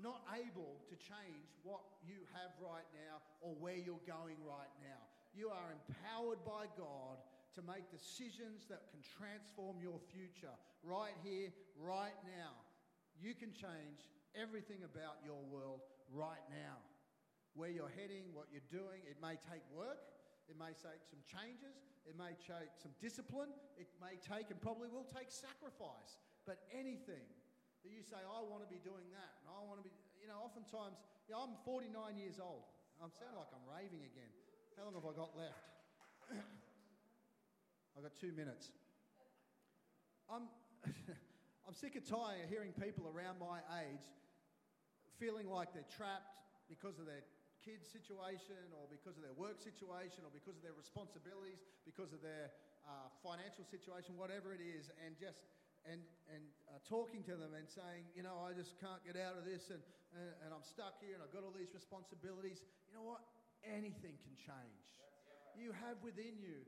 not 0.03 0.23
able 0.35 0.79
to 0.89 0.95
change 0.95 1.49
what 1.63 1.83
you 2.03 2.23
have 2.35 2.51
right 2.59 2.87
now 2.95 3.19
or 3.41 3.55
where 3.59 3.77
you're 3.77 4.03
going 4.07 4.39
right 4.43 4.71
now. 4.83 5.01
You 5.35 5.49
are 5.49 5.75
empowered 5.75 6.41
by 6.43 6.67
God 6.75 7.21
to 7.55 7.61
make 7.65 7.89
decisions 7.91 8.65
that 8.69 8.89
can 8.89 9.01
transform 9.03 9.77
your 9.81 9.99
future 10.11 10.53
right 10.83 11.15
here, 11.23 11.51
right 11.77 12.15
now. 12.25 12.55
You 13.19 13.35
can 13.35 13.51
change 13.51 14.07
everything 14.37 14.85
about 14.85 15.19
your 15.25 15.41
world 15.51 15.83
right 16.13 16.43
now. 16.49 16.79
Where 17.57 17.69
you're 17.69 17.91
heading, 17.91 18.31
what 18.31 18.47
you're 18.53 18.69
doing, 18.71 19.03
it 19.09 19.17
may 19.19 19.35
take 19.49 19.65
work, 19.73 19.99
it 20.47 20.55
may 20.55 20.71
take 20.77 21.03
some 21.05 21.19
changes, 21.27 21.75
it 22.07 22.15
may 22.15 22.37
take 22.47 22.71
some 22.79 22.93
discipline, 23.01 23.51
it 23.77 23.89
may 23.99 24.15
take 24.21 24.49
and 24.49 24.61
probably 24.61 24.87
will 24.87 25.09
take 25.11 25.29
sacrifice. 25.29 26.17
But 26.45 26.63
anything 26.71 27.25
that 27.83 27.91
you 27.91 28.03
say, 28.03 28.19
I 28.19 28.39
want 28.43 28.63
to 28.63 28.69
be 28.71 28.81
doing 28.83 29.07
that, 29.15 29.31
and 29.43 29.47
I 29.51 29.59
want 29.63 29.79
to 29.79 29.85
be, 29.85 29.93
you 30.19 30.27
know, 30.27 30.39
oftentimes, 30.43 30.99
you 31.27 31.35
know, 31.35 31.47
I'm 31.47 31.55
49 31.63 31.91
years 32.19 32.39
old. 32.39 32.67
I'm 32.99 33.15
sounding 33.15 33.39
like 33.39 33.51
I'm 33.55 33.63
raving 33.63 34.03
again. 34.03 34.31
How 34.75 34.83
long 34.87 34.95
have 34.99 35.07
I 35.07 35.15
got 35.15 35.31
left? 35.39 35.63
I've 37.95 38.03
got 38.03 38.15
two 38.19 38.35
minutes. 38.35 38.75
I'm, 40.27 40.51
I'm 41.67 41.75
sick 41.75 41.95
and 41.95 42.03
tired 42.03 42.43
of 42.43 42.49
hearing 42.51 42.75
people 42.75 43.07
around 43.07 43.39
my 43.39 43.63
age 43.87 44.03
feeling 45.19 45.51
like 45.51 45.75
they're 45.75 45.87
trapped 45.91 46.31
because 46.71 46.95
of 46.99 47.03
their 47.03 47.23
kids' 47.59 47.91
situation 47.91 48.71
or 48.71 48.87
because 48.87 49.19
of 49.19 49.23
their 49.23 49.35
work 49.35 49.59
situation 49.59 50.23
or 50.23 50.31
because 50.31 50.55
of 50.55 50.63
their 50.63 50.75
responsibilities, 50.75 51.59
because 51.83 52.15
of 52.15 52.23
their 52.23 52.55
uh, 52.87 53.11
financial 53.19 53.67
situation, 53.67 54.15
whatever 54.15 54.55
it 54.55 54.63
is, 54.63 54.87
and 55.03 55.19
just 55.19 55.43
and, 55.87 56.01
and 56.33 56.43
uh, 56.67 56.79
talking 56.87 57.23
to 57.29 57.35
them 57.39 57.55
and 57.55 57.67
saying, 57.69 58.07
you 58.15 58.23
know, 58.23 58.43
I 58.43 58.51
just 58.51 58.75
can't 58.79 58.99
get 59.05 59.15
out 59.15 59.39
of 59.39 59.45
this 59.47 59.71
and, 59.71 59.79
and, 60.15 60.31
and 60.43 60.49
I'm 60.51 60.65
stuck 60.65 60.99
here 60.99 61.15
and 61.15 61.21
I've 61.23 61.31
got 61.31 61.47
all 61.47 61.55
these 61.55 61.71
responsibilities. 61.71 62.59
You 62.89 62.99
know 62.99 63.07
what? 63.07 63.23
Anything 63.63 64.19
can 64.19 64.35
change. 64.35 64.85
You 65.55 65.75
have 65.75 65.99
within 66.03 66.39
you 66.39 66.63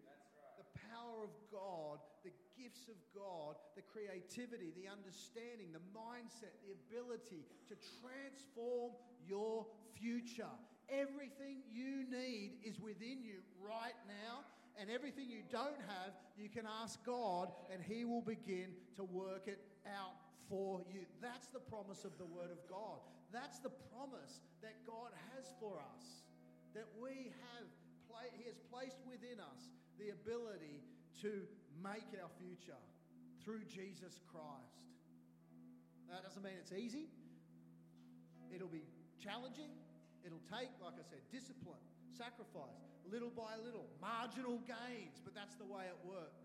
the 0.59 0.67
power 0.93 1.25
of 1.25 1.33
God, 1.49 1.97
the 2.21 2.33
gifts 2.53 2.85
of 2.85 2.99
God, 3.15 3.57
the 3.73 3.81
creativity, 3.81 4.69
the 4.77 4.85
understanding, 4.85 5.73
the 5.73 5.81
mindset, 5.89 6.53
the 6.61 6.77
ability 6.77 7.47
to 7.65 7.73
transform 8.03 8.93
your 9.25 9.65
future. 9.97 10.53
Everything 10.89 11.63
you 11.71 12.05
need 12.05 12.61
is 12.61 12.79
within 12.79 13.23
you 13.23 13.41
right 13.57 13.97
now. 14.05 14.45
And 14.81 14.89
everything 14.89 15.29
you 15.29 15.45
don't 15.53 15.77
have, 15.85 16.17
you 16.33 16.49
can 16.49 16.65
ask 16.65 16.97
God, 17.05 17.53
and 17.71 17.83
He 17.85 18.03
will 18.03 18.25
begin 18.25 18.73
to 18.97 19.03
work 19.03 19.45
it 19.45 19.61
out 19.85 20.17
for 20.49 20.81
you. 20.89 21.05
That's 21.21 21.45
the 21.53 21.61
promise 21.61 22.03
of 22.03 22.17
the 22.17 22.25
Word 22.25 22.49
of 22.49 22.57
God. 22.65 22.97
That's 23.31 23.59
the 23.59 23.69
promise 23.93 24.41
that 24.65 24.73
God 24.89 25.13
has 25.29 25.53
for 25.61 25.77
us. 25.77 26.25
That 26.73 26.89
we 26.97 27.29
have, 27.29 27.69
He 28.33 28.49
has 28.49 28.57
placed 28.73 28.97
within 29.05 29.37
us 29.37 29.69
the 30.01 30.09
ability 30.09 30.81
to 31.21 31.45
make 31.77 32.09
our 32.17 32.33
future 32.41 32.81
through 33.45 33.61
Jesus 33.69 34.17
Christ. 34.33 34.81
That 36.09 36.25
doesn't 36.25 36.41
mean 36.41 36.57
it's 36.57 36.73
easy. 36.73 37.05
It'll 38.49 38.67
be 38.67 38.89
challenging. 39.21 39.69
It'll 40.25 40.41
take, 40.49 40.73
like 40.81 40.97
I 40.97 41.05
said, 41.05 41.21
discipline, 41.31 41.85
sacrifice, 42.11 42.91
little 43.07 43.31
by 43.31 43.55
little, 43.63 43.87
marginal 44.03 44.59
gains, 44.67 45.19
but 45.23 45.33
that's 45.33 45.55
the 45.55 45.65
way 45.67 45.87
it 45.87 45.99
works. 46.03 46.43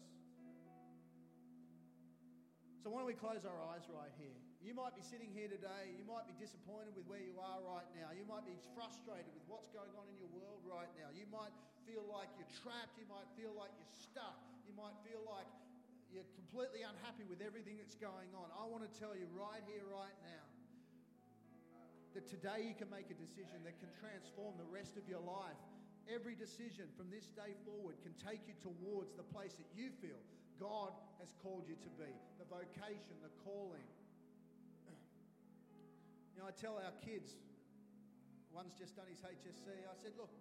So, 2.83 2.95
why 2.95 3.03
don't 3.03 3.11
we 3.11 3.19
close 3.19 3.43
our 3.43 3.61
eyes 3.75 3.83
right 3.91 4.15
here? 4.15 4.39
You 4.63 4.75
might 4.75 4.95
be 4.95 5.03
sitting 5.03 5.31
here 5.35 5.51
today, 5.51 5.95
you 5.99 6.07
might 6.07 6.27
be 6.31 6.35
disappointed 6.39 6.95
with 6.95 7.07
where 7.11 7.23
you 7.23 7.35
are 7.39 7.59
right 7.67 7.87
now, 7.99 8.15
you 8.15 8.23
might 8.27 8.47
be 8.47 8.55
frustrated 8.79 9.31
with 9.35 9.47
what's 9.51 9.71
going 9.75 9.91
on 9.99 10.07
in 10.11 10.17
your 10.19 10.31
world 10.31 10.63
right 10.67 10.91
now, 10.99 11.11
you 11.15 11.27
might 11.31 11.55
feel 11.87 12.03
like 12.11 12.27
you're 12.35 12.51
trapped. 12.67 12.99
You 12.99 13.07
might 13.07 13.31
feel 13.39 13.55
like 13.55 13.71
you're 13.79 13.95
stuck. 13.95 14.37
You 14.67 14.75
might 14.75 14.99
feel 15.07 15.23
like 15.23 15.47
you're 16.11 16.27
completely 16.35 16.83
unhappy 16.83 17.23
with 17.31 17.39
everything 17.39 17.79
that's 17.79 17.95
going 17.95 18.35
on. 18.35 18.51
I 18.59 18.67
want 18.67 18.83
to 18.83 18.93
tell 18.99 19.15
you 19.15 19.31
right 19.39 19.63
here, 19.71 19.87
right 19.87 20.15
now, 20.27 20.45
that 22.17 22.25
today 22.25 22.65
you 22.65 22.73
can 22.73 22.89
make 22.89 23.13
a 23.13 23.19
decision 23.21 23.61
that 23.69 23.77
can 23.77 23.93
transform 24.01 24.57
the 24.57 24.65
rest 24.73 24.97
of 24.97 25.05
your 25.05 25.21
life. 25.21 25.61
Every 26.09 26.33
decision 26.33 26.89
from 26.97 27.13
this 27.13 27.29
day 27.37 27.53
forward 27.69 28.01
can 28.01 28.17
take 28.17 28.41
you 28.49 28.57
towards 28.57 29.13
the 29.13 29.27
place 29.37 29.53
that 29.61 29.69
you 29.77 29.93
feel 30.01 30.17
God 30.57 30.97
has 31.21 31.29
called 31.45 31.69
you 31.69 31.77
to 31.77 31.93
be 32.01 32.09
the 32.41 32.49
vocation, 32.49 33.21
the 33.21 33.29
calling. 33.45 33.85
You 36.33 36.41
know, 36.41 36.49
I 36.49 36.57
tell 36.57 36.81
our 36.81 36.97
kids, 37.05 37.37
one's 38.49 38.73
just 38.77 38.97
done 38.97 39.09
his 39.13 39.21
HSC, 39.21 39.69
I 39.69 39.97
said, 40.01 40.17
look, 40.17 40.33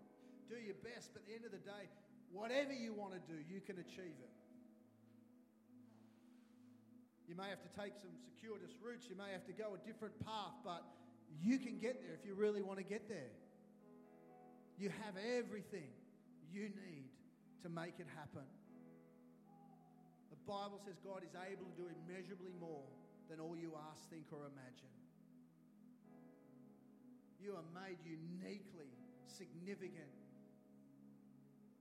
do 0.47 0.55
your 0.55 0.79
best, 0.79 1.11
but 1.11 1.23
at 1.23 1.27
the 1.27 1.35
end 1.35 1.43
of 1.43 1.51
the 1.51 1.63
day, 1.63 1.91
whatever 2.31 2.71
you 2.71 2.95
want 2.95 3.15
to 3.15 3.23
do, 3.27 3.35
you 3.51 3.59
can 3.59 3.79
achieve 3.79 4.15
it. 4.15 4.35
You 7.27 7.35
may 7.35 7.47
have 7.47 7.63
to 7.63 7.71
take 7.75 7.95
some 7.99 8.15
circuitous 8.23 8.75
routes, 8.79 9.07
you 9.07 9.15
may 9.15 9.31
have 9.35 9.43
to 9.47 9.55
go 9.55 9.75
a 9.75 9.81
different 9.87 10.15
path, 10.23 10.55
but 10.63 10.83
you 11.41 11.59
can 11.59 11.79
get 11.79 12.01
there 12.01 12.13
if 12.13 12.25
you 12.25 12.35
really 12.35 12.61
want 12.61 12.79
to 12.79 12.85
get 12.85 13.07
there. 13.09 13.31
You 14.77 14.89
have 15.05 15.15
everything 15.37 15.89
you 16.51 16.63
need 16.63 17.09
to 17.63 17.69
make 17.69 17.99
it 17.99 18.07
happen. 18.15 18.45
The 20.29 20.37
Bible 20.45 20.79
says 20.85 20.95
God 21.03 21.23
is 21.23 21.33
able 21.33 21.65
to 21.65 21.75
do 21.75 21.87
immeasurably 21.87 22.51
more 22.59 22.85
than 23.29 23.39
all 23.39 23.55
you 23.55 23.73
ask, 23.89 24.09
think, 24.09 24.25
or 24.31 24.45
imagine. 24.45 24.93
You 27.41 27.55
are 27.55 27.67
made 27.73 27.97
uniquely 28.05 28.91
significant 29.27 30.13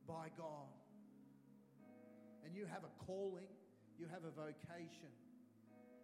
by 0.06 0.28
God. 0.36 0.72
And 2.44 2.54
you 2.54 2.66
have 2.66 2.84
a 2.84 2.92
calling, 3.04 3.48
you 3.98 4.06
have 4.12 4.24
a 4.24 4.30
vocation, 4.30 5.12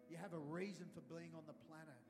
you 0.09 0.17
have 0.17 0.33
a 0.33 0.39
reason 0.39 0.87
for 0.95 1.01
being 1.13 1.31
on 1.37 1.45
the 1.47 1.57
planet. 1.69 2.01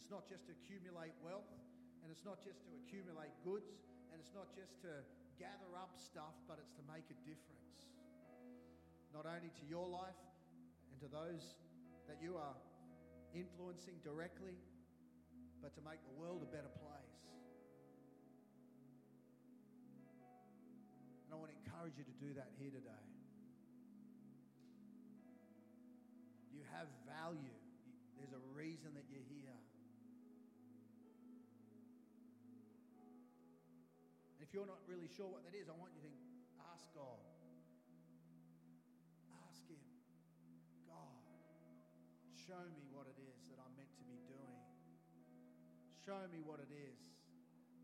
It's 0.00 0.08
not 0.08 0.24
just 0.24 0.48
to 0.48 0.56
accumulate 0.56 1.12
wealth, 1.20 1.52
and 2.00 2.08
it's 2.08 2.24
not 2.24 2.40
just 2.40 2.64
to 2.64 2.72
accumulate 2.80 3.36
goods, 3.44 3.84
and 4.08 4.16
it's 4.16 4.32
not 4.32 4.48
just 4.56 4.80
to 4.80 5.04
gather 5.36 5.76
up 5.76 5.92
stuff, 6.00 6.32
but 6.48 6.56
it's 6.56 6.72
to 6.80 6.84
make 6.88 7.04
a 7.12 7.18
difference. 7.28 7.92
Not 9.12 9.28
only 9.28 9.52
to 9.52 9.64
your 9.68 9.84
life 9.84 10.16
and 10.88 10.96
to 11.04 11.08
those 11.12 11.52
that 12.08 12.16
you 12.24 12.40
are 12.40 12.56
influencing 13.36 14.00
directly, 14.00 14.56
but 15.60 15.76
to 15.76 15.84
make 15.84 16.00
the 16.08 16.16
world 16.16 16.40
a 16.40 16.48
better 16.48 16.72
place. 16.80 17.20
And 21.28 21.30
I 21.30 21.36
want 21.36 21.52
to 21.52 21.58
encourage 21.60 22.00
you 22.00 22.08
to 22.08 22.16
do 22.16 22.32
that 22.40 22.48
here 22.56 22.72
today. 22.72 23.04
You 26.56 26.64
have 26.72 26.88
value. 27.04 27.52
There's 28.16 28.32
a 28.32 28.42
reason 28.56 28.96
that 28.96 29.04
you're 29.12 29.28
here. 29.28 29.59
If 34.50 34.58
you're 34.58 34.66
not 34.66 34.82
really 34.90 35.06
sure 35.06 35.30
what 35.30 35.46
that 35.46 35.54
is, 35.54 35.70
I 35.70 35.78
want 35.78 35.94
you 35.94 36.02
to 36.02 36.10
ask 36.74 36.82
God. 36.90 37.22
Ask 39.46 39.62
Him, 39.70 39.78
God, 40.90 41.22
show 42.34 42.58
me 42.74 42.82
what 42.90 43.06
it 43.06 43.14
is 43.30 43.46
that 43.46 43.62
I'm 43.62 43.70
meant 43.78 43.94
to 43.94 44.02
be 44.10 44.18
doing. 44.26 44.58
Show 46.02 46.26
me 46.34 46.42
what 46.42 46.58
it 46.58 46.66
is 46.74 46.98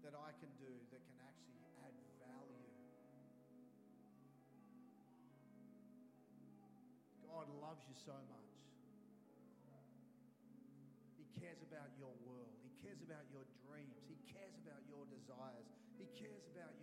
that 0.03 0.19
I 0.19 0.35
can 0.43 0.51
do 0.59 0.75
that 0.91 1.07
can 1.07 1.19
actually 1.23 1.63
add 1.87 1.95
value. 2.19 2.67
God 7.31 7.47
loves 7.63 7.87
you 7.87 7.95
so 7.95 8.19
much. 8.27 8.51
He 11.15 11.31
cares 11.39 11.63
about 11.63 11.95
your 11.95 12.11
world. 12.27 12.59
He 12.67 12.75
cares 12.83 12.99
about 13.07 13.23
your 13.31 13.47
dreams. 13.63 14.03
He 14.11 14.19
cares 14.35 14.59
about 14.67 14.83
your 14.91 15.07
desires. 15.15 15.76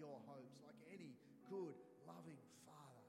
Your 0.03 0.19
hopes 0.27 0.59
like 0.67 0.75
any 0.91 1.15
good, 1.47 1.79
loving 2.03 2.35
father. 2.67 3.07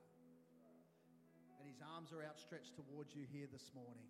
And 1.58 1.66
his 1.66 1.82
arms 1.82 2.14
are 2.14 2.22
outstretched 2.22 2.78
towards 2.78 3.10
you 3.18 3.26
here 3.34 3.50
this 3.50 3.66
morning. 3.74 4.06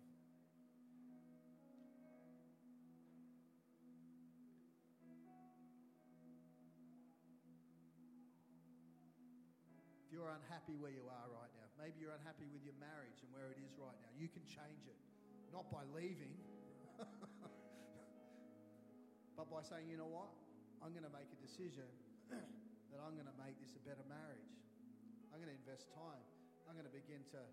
If 10.05 10.13
you're 10.13 10.29
unhappy 10.29 10.77
where 10.77 10.93
you 10.93 11.09
are 11.09 11.27
right 11.33 11.49
now, 11.57 11.65
maybe 11.81 11.97
you're 11.97 12.13
unhappy 12.13 12.45
with 12.53 12.61
your 12.61 12.77
marriage 12.77 13.17
and 13.25 13.33
where 13.33 13.49
it 13.49 13.57
is 13.65 13.73
right 13.81 13.97
now, 13.97 14.13
you 14.13 14.29
can 14.29 14.45
change 14.45 14.85
it. 14.85 15.01
Not 15.49 15.73
by 15.73 15.89
leaving, 15.89 16.37
but 19.41 19.49
by 19.49 19.65
saying, 19.65 19.89
you 19.89 19.97
know 19.97 20.13
what? 20.13 20.29
I'm 20.85 20.93
going 20.93 21.09
to 21.09 21.15
make 21.17 21.33
a 21.33 21.39
decision 21.41 21.89
that 22.95 23.03
I'm 23.03 23.19
going 23.19 23.27
to 23.27 23.39
make 23.43 23.59
this 23.59 23.75
a 23.75 23.83
better 23.83 24.07
marriage. 24.07 24.55
I'm 25.35 25.43
going 25.43 25.51
to 25.51 25.59
invest 25.59 25.91
time. 25.91 26.23
I'm 26.63 26.79
going 26.79 26.87
to 26.87 26.95
begin 26.95 27.27
to 27.35 27.43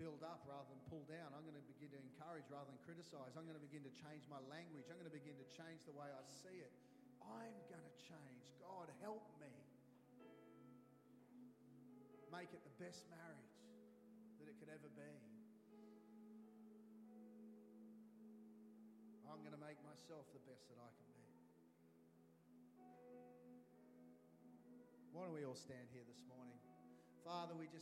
build 0.00 0.24
up 0.24 0.40
rather 0.48 0.64
than 0.72 0.80
pull 0.88 1.04
down. 1.04 1.36
I'm 1.36 1.44
going 1.44 1.60
to 1.60 1.68
begin 1.68 1.92
to 1.92 2.00
encourage 2.00 2.48
rather 2.48 2.64
than 2.72 2.80
criticize. 2.80 3.36
I'm 3.36 3.44
going 3.44 3.60
to 3.60 3.66
begin 3.68 3.84
to 3.84 3.92
change 3.92 4.24
my 4.32 4.40
language. 4.48 4.88
I'm 4.88 4.96
going 4.96 5.12
to 5.12 5.12
begin 5.12 5.36
to 5.36 5.44
change 5.52 5.84
the 5.84 5.92
way 5.92 6.08
I 6.08 6.24
see 6.24 6.64
it. 6.64 6.72
I'm 7.20 7.52
going 7.68 7.84
to 7.84 7.94
change. 8.08 8.44
God, 8.56 8.88
help 9.04 9.20
me. 9.36 9.52
Make 12.32 12.56
it 12.56 12.64
the 12.64 12.76
best 12.80 13.04
marriage 13.12 13.52
that 14.40 14.48
it 14.48 14.56
could 14.56 14.72
ever 14.72 14.88
be. 14.96 15.12
I'm 19.28 19.44
going 19.44 19.52
to 19.52 19.60
make 19.60 19.76
myself 19.84 20.24
the 20.32 20.40
best 20.48 20.64
that 20.72 20.80
I 20.80 20.88
can 20.96 21.11
Why 25.12 25.28
don't 25.28 25.36
we 25.36 25.44
all 25.44 25.56
stand 25.56 25.92
here 25.92 26.00
this 26.08 26.24
morning? 26.24 26.56
Father, 27.20 27.52
we 27.52 27.68
just 27.68 27.80